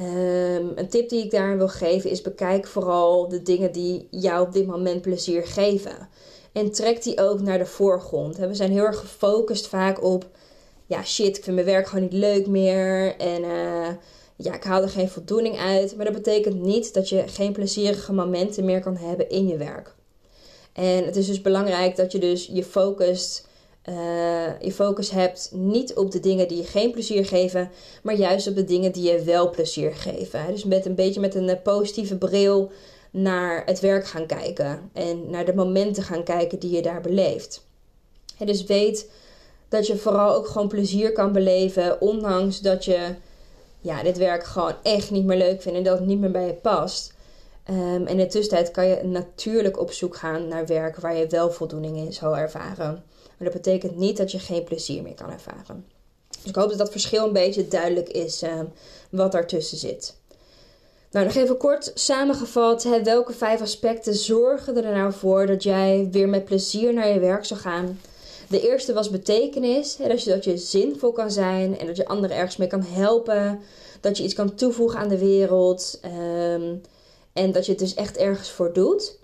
Um, 0.00 0.72
een 0.74 0.88
tip 0.88 1.08
die 1.08 1.24
ik 1.24 1.30
daarin 1.30 1.56
wil 1.56 1.68
geven 1.68 2.10
is: 2.10 2.22
bekijk 2.22 2.66
vooral 2.66 3.28
de 3.28 3.42
dingen 3.42 3.72
die 3.72 4.08
jou 4.10 4.46
op 4.46 4.52
dit 4.52 4.66
moment 4.66 5.02
plezier 5.02 5.46
geven. 5.46 6.08
En 6.52 6.72
trek 6.72 7.02
die 7.02 7.20
ook 7.20 7.40
naar 7.40 7.58
de 7.58 7.66
voorgrond. 7.66 8.36
We 8.36 8.54
zijn 8.54 8.70
heel 8.70 8.84
erg 8.84 8.98
gefocust 8.98 9.66
vaak 9.66 10.02
op 10.02 10.26
ja, 10.86 11.04
shit, 11.04 11.36
ik 11.36 11.44
vind 11.44 11.56
mijn 11.56 11.68
werk 11.68 11.86
gewoon 11.86 12.04
niet 12.04 12.12
leuk 12.12 12.46
meer. 12.46 13.16
En 13.16 13.42
uh, 13.42 13.88
ja, 14.36 14.54
ik 14.54 14.64
haal 14.64 14.82
er 14.82 14.88
geen 14.88 15.08
voldoening 15.08 15.58
uit. 15.58 15.96
Maar 15.96 16.04
dat 16.04 16.14
betekent 16.14 16.62
niet 16.62 16.94
dat 16.94 17.08
je 17.08 17.28
geen 17.28 17.52
plezierige 17.52 18.12
momenten 18.12 18.64
meer 18.64 18.80
kan 18.80 18.96
hebben 18.96 19.28
in 19.28 19.46
je 19.46 19.56
werk. 19.56 19.96
En 20.78 21.04
het 21.04 21.16
is 21.16 21.26
dus 21.26 21.40
belangrijk 21.40 21.96
dat 21.96 22.12
je 22.12 22.18
dus 22.18 22.46
je 22.46 22.64
uh, 23.88 24.60
je 24.60 24.72
focus 24.72 25.10
hebt 25.10 25.50
niet 25.52 25.94
op 25.94 26.10
de 26.10 26.20
dingen 26.20 26.48
die 26.48 26.56
je 26.56 26.64
geen 26.64 26.90
plezier 26.90 27.26
geven, 27.26 27.70
maar 28.02 28.14
juist 28.14 28.46
op 28.46 28.54
de 28.54 28.64
dingen 28.64 28.92
die 28.92 29.12
je 29.12 29.22
wel 29.22 29.50
plezier 29.50 29.94
geven. 29.94 30.46
Dus 30.48 30.64
met 30.64 30.86
een 30.86 30.94
beetje 30.94 31.20
met 31.20 31.34
een 31.34 31.48
eh, 31.48 31.62
positieve 31.62 32.16
bril 32.16 32.70
naar 33.10 33.62
het 33.66 33.80
werk 33.80 34.06
gaan 34.06 34.26
kijken 34.26 34.90
en 34.92 35.30
naar 35.30 35.44
de 35.44 35.54
momenten 35.54 36.02
gaan 36.02 36.24
kijken 36.24 36.58
die 36.58 36.70
je 36.70 36.82
daar 36.82 37.00
beleeft. 37.00 37.66
Dus 38.38 38.64
weet 38.64 39.10
dat 39.68 39.86
je 39.86 39.96
vooral 39.96 40.34
ook 40.34 40.46
gewoon 40.46 40.68
plezier 40.68 41.12
kan 41.12 41.32
beleven, 41.32 42.00
ondanks 42.00 42.60
dat 42.60 42.84
je 42.84 43.14
ja, 43.80 44.02
dit 44.02 44.18
werk 44.18 44.44
gewoon 44.44 44.74
echt 44.82 45.10
niet 45.10 45.24
meer 45.24 45.38
leuk 45.38 45.62
vindt 45.62 45.78
en 45.78 45.84
dat 45.84 45.98
het 45.98 46.08
niet 46.08 46.20
meer 46.20 46.30
bij 46.30 46.46
je 46.46 46.52
past. 46.54 47.16
En 47.68 48.06
in 48.06 48.16
de 48.16 48.26
tussentijd 48.26 48.70
kan 48.70 48.86
je 48.86 49.00
natuurlijk 49.02 49.80
op 49.80 49.92
zoek 49.92 50.16
gaan 50.16 50.48
naar 50.48 50.66
werk 50.66 50.96
waar 50.96 51.16
je 51.16 51.26
wel 51.26 51.50
voldoening 51.50 51.96
in 51.96 52.12
zou 52.12 52.36
ervaren. 52.36 53.04
Maar 53.38 53.50
dat 53.50 53.52
betekent 53.52 53.96
niet 53.96 54.16
dat 54.16 54.32
je 54.32 54.38
geen 54.38 54.64
plezier 54.64 55.02
meer 55.02 55.14
kan 55.14 55.30
ervaren. 55.30 55.86
Dus 56.28 56.50
ik 56.50 56.54
hoop 56.54 56.68
dat 56.68 56.78
dat 56.78 56.90
verschil 56.90 57.26
een 57.26 57.32
beetje 57.32 57.68
duidelijk 57.68 58.08
is 58.08 58.42
um, 58.42 58.72
wat 59.10 59.32
daartussen 59.32 59.78
zit. 59.78 60.16
Nou, 61.10 61.26
nog 61.26 61.34
even 61.34 61.56
kort 61.56 61.90
samengevat. 61.94 63.02
Welke 63.04 63.32
vijf 63.32 63.60
aspecten 63.60 64.14
zorgen 64.14 64.84
er 64.84 64.96
nou 64.96 65.12
voor 65.12 65.46
dat 65.46 65.62
jij 65.62 66.08
weer 66.10 66.28
met 66.28 66.44
plezier 66.44 66.94
naar 66.94 67.08
je 67.08 67.20
werk 67.20 67.44
zou 67.44 67.60
gaan? 67.60 68.00
De 68.48 68.68
eerste 68.68 68.92
was 68.92 69.10
betekenis. 69.10 69.96
Hè, 69.96 70.08
dat, 70.08 70.24
je, 70.24 70.30
dat 70.30 70.44
je 70.44 70.56
zinvol 70.56 71.12
kan 71.12 71.30
zijn 71.30 71.78
en 71.78 71.86
dat 71.86 71.96
je 71.96 72.06
anderen 72.06 72.36
ergens 72.36 72.56
mee 72.56 72.68
kan 72.68 72.82
helpen. 72.82 73.60
Dat 74.00 74.16
je 74.16 74.24
iets 74.24 74.34
kan 74.34 74.54
toevoegen 74.54 74.98
aan 74.98 75.08
de 75.08 75.18
wereld. 75.18 75.98
Ehm, 76.02 76.74
en 77.38 77.52
dat 77.52 77.66
je 77.66 77.70
het 77.72 77.80
dus 77.80 77.94
echt 77.94 78.16
ergens 78.16 78.50
voor 78.50 78.72
doet. 78.72 79.18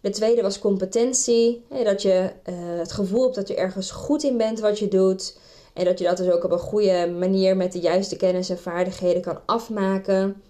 De 0.00 0.10
tweede 0.10 0.42
was 0.42 0.58
competentie. 0.58 1.64
Hè, 1.68 1.84
dat 1.84 2.02
je 2.02 2.30
uh, 2.48 2.54
het 2.78 2.92
gevoel 2.92 3.22
hebt 3.22 3.34
dat 3.34 3.48
je 3.48 3.54
ergens 3.54 3.90
goed 3.90 4.22
in 4.22 4.36
bent 4.36 4.60
wat 4.60 4.78
je 4.78 4.88
doet. 4.88 5.38
En 5.74 5.84
dat 5.84 5.98
je 5.98 6.04
dat 6.04 6.16
dus 6.16 6.30
ook 6.30 6.44
op 6.44 6.50
een 6.50 6.58
goede 6.58 7.14
manier 7.18 7.56
met 7.56 7.72
de 7.72 7.78
juiste 7.78 8.16
kennis 8.16 8.50
en 8.50 8.58
vaardigheden 8.58 9.22
kan 9.22 9.40
afmaken. 9.46 10.42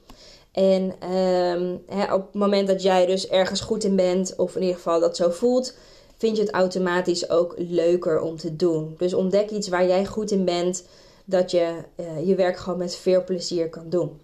En 0.52 0.83
um, 1.12 1.83
hè, 1.87 2.14
op 2.14 2.26
het 2.26 2.35
moment 2.35 2.68
dat 2.68 2.83
jij 2.83 3.07
dus 3.07 3.28
ergens 3.28 3.61
goed 3.61 3.85
in 3.85 3.96
bent, 3.96 4.35
of 4.37 4.54
in 4.54 4.61
ieder 4.61 4.76
geval 4.76 5.00
dat 5.00 5.16
zo 5.16 5.31
voelt, 5.31 5.76
vind 6.16 6.37
je 6.37 6.42
het 6.42 6.52
automatisch 6.52 7.31
ook 7.31 7.54
leuker 7.57 8.20
om 8.20 8.37
te 8.37 8.57
doen. 8.57 8.94
Dus 8.98 9.14
ontdek 9.14 9.50
iets 9.50 9.68
waar 9.68 9.87
jij 9.87 10.07
goed 10.07 10.31
in 10.31 10.44
bent, 10.44 10.85
dat 11.24 11.50
je 11.50 11.74
uh, 11.96 12.26
je 12.26 12.35
werk 12.35 12.57
gewoon 12.57 12.78
met 12.78 12.96
veel 12.96 13.24
plezier 13.24 13.68
kan 13.68 13.88
doen. 13.88 14.20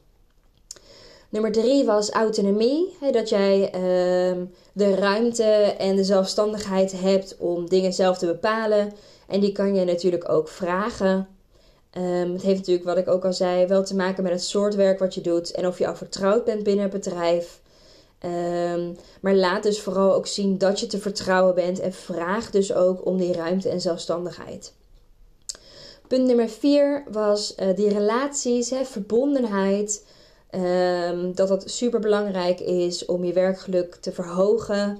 Nummer 1.35 1.53
drie 1.53 1.85
was 1.85 2.11
autonomie. 2.11 2.97
Hè, 3.01 3.11
dat 3.11 3.29
jij 3.29 3.71
ehm, 3.71 4.45
de 4.73 4.95
ruimte 4.95 5.45
en 5.79 5.97
de 5.97 6.05
zelfstandigheid 6.05 6.93
hebt 7.01 7.37
om 7.39 7.69
dingen 7.69 7.93
zelf 7.93 8.19
te 8.19 8.27
bepalen. 8.27 8.93
En 9.29 9.41
die 9.41 9.53
kan 9.53 9.75
je 9.75 9.85
natuurlijk 9.85 10.29
ook 10.29 10.49
vragen. 10.49 11.29
Um, 11.99 12.33
het 12.33 12.43
heeft 12.43 12.59
natuurlijk, 12.59 12.87
wat 12.87 12.97
ik 12.97 13.09
ook 13.09 13.25
al 13.25 13.33
zei, 13.33 13.67
wel 13.67 13.85
te 13.85 13.97
maken 13.97 14.23
met 14.23 14.33
het 14.33 14.43
soort 14.43 14.75
werk 14.75 14.99
wat 14.99 15.15
je 15.15 15.21
doet 15.21 15.51
en 15.51 15.67
of 15.67 15.79
je 15.79 15.87
al 15.87 15.97
vertrouwd 15.97 16.45
bent 16.45 16.63
binnen 16.63 16.85
het 16.85 16.93
bedrijf. 16.93 17.61
Ehm, 18.19 18.93
maar 19.21 19.35
laat 19.35 19.63
dus 19.63 19.81
vooral 19.81 20.15
ook 20.15 20.27
zien 20.27 20.59
dat 20.59 20.81
je 20.81 20.87
te 20.87 20.99
vertrouwen 20.99 21.55
bent 21.55 21.81
en 21.81 21.93
vraag 21.93 22.51
dus 22.51 22.75
ook 22.75 23.07
om 23.07 23.17
die 23.17 23.33
ruimte 23.33 23.69
en 23.69 23.81
zelfstandigheid. 23.81 24.73
Punt 26.09 26.27
nummer 26.27 26.49
vier 26.49 27.05
was 27.11 27.55
uh, 27.61 27.77
die 27.77 27.89
relaties, 27.89 28.71
hè, 28.71 28.85
verbondenheid. 28.85 30.03
Um, 30.57 31.35
dat 31.35 31.49
dat 31.49 31.71
super 31.71 32.01
belangrijk 32.01 32.61
is 32.61 33.05
om 33.05 33.25
je 33.25 33.33
werkgeluk 33.33 33.95
te 33.95 34.13
verhogen. 34.13 34.99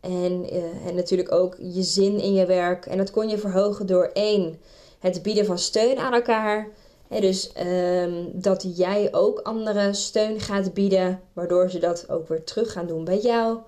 En, 0.00 0.54
uh, 0.54 0.86
en 0.86 0.94
natuurlijk 0.94 1.32
ook 1.32 1.56
je 1.58 1.82
zin 1.82 2.20
in 2.20 2.34
je 2.34 2.46
werk. 2.46 2.86
En 2.86 2.98
dat 2.98 3.10
kon 3.10 3.28
je 3.28 3.38
verhogen 3.38 3.86
door 3.86 4.10
één, 4.12 4.60
het 4.98 5.22
bieden 5.22 5.46
van 5.46 5.58
steun 5.58 5.98
aan 5.98 6.12
elkaar. 6.12 6.68
dus 7.08 7.50
um, 8.02 8.30
dat 8.32 8.66
jij 8.76 9.08
ook 9.12 9.40
anderen 9.40 9.94
steun 9.94 10.40
gaat 10.40 10.74
bieden, 10.74 11.20
waardoor 11.32 11.70
ze 11.70 11.78
dat 11.78 12.10
ook 12.10 12.28
weer 12.28 12.44
terug 12.44 12.72
gaan 12.72 12.86
doen 12.86 13.04
bij 13.04 13.18
jou. 13.18 13.58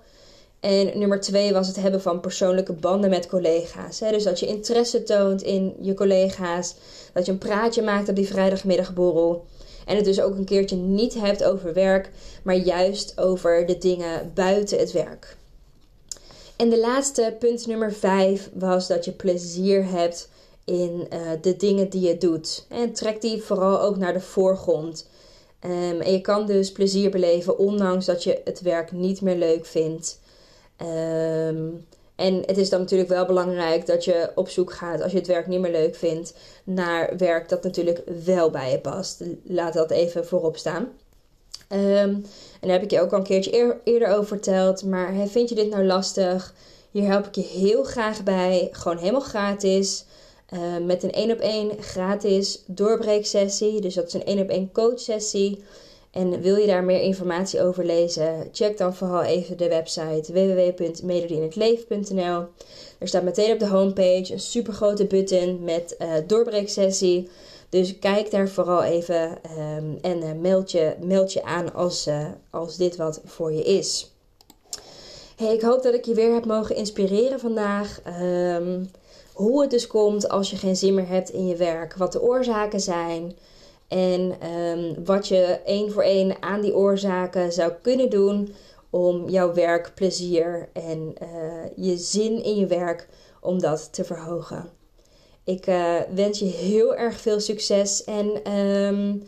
En 0.59 0.99
nummer 0.99 1.19
twee 1.19 1.53
was 1.53 1.67
het 1.67 1.75
hebben 1.75 2.01
van 2.01 2.19
persoonlijke 2.19 2.73
banden 2.73 3.09
met 3.09 3.27
collega's. 3.27 3.99
dus 3.99 4.23
dat 4.23 4.39
je 4.39 4.47
interesse 4.47 5.03
toont 5.03 5.41
in 5.41 5.75
je 5.81 5.93
collega's. 5.93 6.75
Dat 7.13 7.25
je 7.25 7.31
een 7.31 7.37
praatje 7.37 7.81
maakt 7.81 8.09
op 8.09 8.15
die 8.15 8.27
vrijdagmiddagborrel. 8.27 9.45
En 9.89 9.95
het 9.95 10.05
dus 10.05 10.21
ook 10.21 10.35
een 10.35 10.45
keertje 10.45 10.75
niet 10.75 11.13
hebt 11.13 11.43
over 11.43 11.73
werk, 11.73 12.11
maar 12.43 12.55
juist 12.55 13.19
over 13.19 13.65
de 13.65 13.77
dingen 13.77 14.31
buiten 14.33 14.77
het 14.79 14.91
werk. 14.91 15.37
En 16.55 16.69
de 16.69 16.79
laatste 16.79 17.35
punt 17.39 17.67
nummer 17.67 17.93
vijf 17.93 18.49
was 18.53 18.87
dat 18.87 19.05
je 19.05 19.11
plezier 19.11 19.89
hebt 19.91 20.29
in 20.65 21.07
uh, 21.13 21.19
de 21.41 21.55
dingen 21.55 21.89
die 21.89 22.07
je 22.07 22.17
doet. 22.17 22.65
En 22.67 22.93
trek 22.93 23.21
die 23.21 23.41
vooral 23.41 23.81
ook 23.81 23.97
naar 23.97 24.13
de 24.13 24.21
voorgrond. 24.21 25.07
Um, 25.65 26.01
en 26.01 26.11
je 26.11 26.21
kan 26.21 26.45
dus 26.45 26.71
plezier 26.71 27.09
beleven 27.09 27.57
ondanks 27.57 28.05
dat 28.05 28.23
je 28.23 28.41
het 28.43 28.61
werk 28.61 28.91
niet 28.91 29.21
meer 29.21 29.37
leuk 29.37 29.65
vindt. 29.65 30.19
Um, 30.81 31.85
en 32.19 32.43
het 32.45 32.57
is 32.57 32.69
dan 32.69 32.79
natuurlijk 32.79 33.09
wel 33.09 33.25
belangrijk 33.25 33.85
dat 33.85 34.05
je 34.05 34.31
op 34.35 34.49
zoek 34.49 34.73
gaat, 34.73 35.01
als 35.01 35.11
je 35.11 35.17
het 35.17 35.27
werk 35.27 35.47
niet 35.47 35.59
meer 35.59 35.71
leuk 35.71 35.95
vindt, 35.95 36.33
naar 36.63 37.17
werk 37.17 37.49
dat 37.49 37.63
natuurlijk 37.63 38.01
wel 38.25 38.49
bij 38.49 38.71
je 38.71 38.79
past. 38.79 39.23
Laat 39.43 39.73
dat 39.73 39.91
even 39.91 40.25
voorop 40.25 40.57
staan. 40.57 40.87
Um, 41.71 41.79
en 41.79 42.25
daar 42.61 42.71
heb 42.71 42.83
ik 42.83 42.91
je 42.91 43.01
ook 43.01 43.11
al 43.11 43.17
een 43.17 43.23
keertje 43.23 43.77
eerder 43.83 44.07
over 44.07 44.27
verteld. 44.27 44.83
Maar 44.83 45.13
vind 45.27 45.49
je 45.49 45.55
dit 45.55 45.69
nou 45.69 45.85
lastig? 45.85 46.53
Hier 46.91 47.07
help 47.07 47.25
ik 47.27 47.35
je 47.35 47.41
heel 47.41 47.83
graag 47.83 48.23
bij. 48.23 48.69
Gewoon 48.71 48.97
helemaal 48.97 49.21
gratis. 49.21 50.05
Uh, 50.53 50.85
met 50.85 51.03
een 51.03 51.11
1 51.11 51.31
op 51.31 51.39
1 51.39 51.71
gratis 51.83 52.63
doorbreeksessie. 52.67 53.81
Dus 53.81 53.93
dat 53.93 54.07
is 54.07 54.13
een 54.13 54.25
1 54.25 54.39
op 54.39 54.49
1 54.49 54.71
coachsessie. 54.71 55.63
En 56.11 56.41
wil 56.41 56.55
je 56.55 56.67
daar 56.67 56.83
meer 56.83 57.01
informatie 57.01 57.61
over 57.61 57.85
lezen? 57.85 58.49
Check 58.51 58.77
dan 58.77 58.95
vooral 58.95 59.21
even 59.21 59.57
de 59.57 59.67
website 59.67 60.33
www.melodieinhetleven.nl. 60.33 62.45
Er 62.99 63.07
staat 63.07 63.23
meteen 63.23 63.53
op 63.53 63.59
de 63.59 63.67
homepage 63.67 64.33
een 64.33 64.39
super 64.39 64.73
grote 64.73 65.05
button 65.05 65.63
met 65.63 65.95
uh, 65.99 66.13
doorbreeksessie. 66.27 67.29
Dus 67.69 67.99
kijk 67.99 68.31
daar 68.31 68.49
vooral 68.49 68.83
even 68.83 69.37
um, 69.77 69.97
en 70.01 70.23
uh, 70.23 70.31
meld, 70.39 70.71
je, 70.71 70.95
meld 71.01 71.33
je 71.33 71.43
aan 71.43 71.73
als, 71.73 72.07
uh, 72.07 72.27
als 72.49 72.77
dit 72.77 72.95
wat 72.95 73.21
voor 73.25 73.53
je 73.53 73.63
is. 73.63 74.11
Hey, 75.35 75.53
ik 75.53 75.61
hoop 75.61 75.83
dat 75.83 75.93
ik 75.93 76.05
je 76.05 76.13
weer 76.13 76.33
heb 76.33 76.45
mogen 76.45 76.75
inspireren 76.75 77.39
vandaag. 77.39 78.01
Um, 78.21 78.89
hoe 79.33 79.61
het 79.61 79.69
dus 79.69 79.87
komt 79.87 80.29
als 80.29 80.49
je 80.49 80.55
geen 80.55 80.75
zin 80.75 80.93
meer 80.93 81.07
hebt 81.07 81.29
in 81.29 81.47
je 81.47 81.55
werk. 81.55 81.95
Wat 81.95 82.11
de 82.11 82.21
oorzaken 82.21 82.79
zijn. 82.79 83.35
En 83.89 84.47
um, 84.53 85.05
wat 85.05 85.27
je 85.27 85.59
één 85.65 85.91
voor 85.91 86.03
één 86.03 86.43
aan 86.43 86.61
die 86.61 86.75
oorzaken 86.75 87.51
zou 87.51 87.71
kunnen 87.81 88.09
doen 88.09 88.53
om 88.89 89.29
jouw 89.29 89.53
werkplezier 89.53 90.69
en 90.73 91.13
uh, 91.21 91.63
je 91.75 91.97
zin 91.97 92.43
in 92.43 92.55
je 92.55 92.67
werk 92.67 93.07
om 93.41 93.59
dat 93.59 93.93
te 93.93 94.03
verhogen. 94.03 94.69
Ik 95.43 95.67
uh, 95.67 95.95
wens 96.13 96.39
je 96.39 96.45
heel 96.45 96.95
erg 96.95 97.19
veel 97.19 97.39
succes 97.39 98.03
en 98.03 98.57
um, 98.57 99.23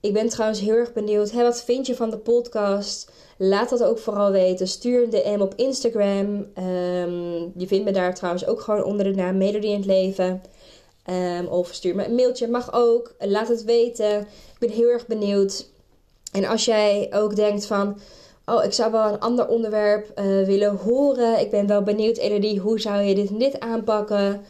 ik 0.00 0.12
ben 0.12 0.28
trouwens 0.28 0.60
heel 0.60 0.74
erg 0.74 0.92
benieuwd. 0.92 1.32
Wat 1.32 1.64
vind 1.64 1.86
je 1.86 1.94
van 1.94 2.10
de 2.10 2.18
podcast? 2.18 3.10
Laat 3.36 3.68
dat 3.68 3.82
ook 3.82 3.98
vooral 3.98 4.30
weten. 4.30 4.68
Stuur 4.68 5.02
een 5.02 5.10
DM 5.10 5.40
op 5.40 5.54
Instagram. 5.54 6.46
Um, 6.58 7.52
je 7.56 7.66
vindt 7.66 7.84
me 7.84 7.90
daar 7.92 8.14
trouwens 8.14 8.46
ook 8.46 8.60
gewoon 8.60 8.84
onder 8.84 9.04
de 9.04 9.14
naam 9.14 9.36
Melody 9.36 9.66
in 9.66 9.76
het 9.76 9.86
Leven. 9.86 10.42
Um, 11.10 11.46
of 11.46 11.72
stuur 11.72 11.94
me 11.94 12.04
een 12.04 12.14
mailtje, 12.14 12.48
mag 12.48 12.72
ook. 12.72 13.14
Laat 13.18 13.48
het 13.48 13.64
weten. 13.64 14.20
Ik 14.20 14.58
ben 14.58 14.70
heel 14.70 14.88
erg 14.88 15.06
benieuwd. 15.06 15.68
En 16.32 16.44
als 16.44 16.64
jij 16.64 17.08
ook 17.10 17.36
denkt 17.36 17.66
van... 17.66 17.98
Oh, 18.44 18.64
ik 18.64 18.72
zou 18.72 18.92
wel 18.92 19.12
een 19.12 19.20
ander 19.20 19.48
onderwerp 19.48 20.12
uh, 20.18 20.46
willen 20.46 20.76
horen. 20.76 21.40
Ik 21.40 21.50
ben 21.50 21.66
wel 21.66 21.82
benieuwd, 21.82 22.16
Elodie, 22.16 22.58
hoe 22.58 22.80
zou 22.80 23.02
je 23.02 23.14
dit 23.14 23.28
en 23.28 23.38
dit 23.38 23.60
aanpakken? 23.60 24.44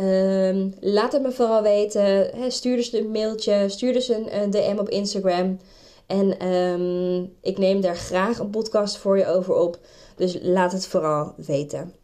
Um, 0.00 0.74
laat 0.80 1.12
het 1.12 1.22
me 1.22 1.32
vooral 1.32 1.62
weten. 1.62 2.30
Stuur 2.48 2.76
dus 2.76 2.92
een 2.92 3.10
mailtje, 3.10 3.68
stuur 3.68 3.92
dus 3.92 4.08
een, 4.08 4.50
DM 4.50 4.76
op 4.78 4.88
Instagram. 4.88 5.58
En 6.06 6.48
um, 6.48 7.32
ik 7.42 7.58
neem 7.58 7.80
daar 7.80 7.96
graag 7.96 8.38
een 8.38 8.50
podcast 8.50 8.96
voor 8.96 9.18
je 9.18 9.26
over 9.26 9.54
op. 9.54 9.78
Dus 10.16 10.38
laat 10.42 10.72
het 10.72 10.86
vooral 10.86 11.32
weten. 11.36 11.94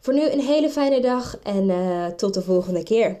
Voor 0.00 0.14
nu 0.14 0.30
een 0.30 0.40
hele 0.40 0.70
fijne 0.70 1.00
dag 1.00 1.38
en 1.42 1.68
uh, 1.68 2.06
tot 2.06 2.34
de 2.34 2.42
volgende 2.42 2.82
keer. 2.82 3.20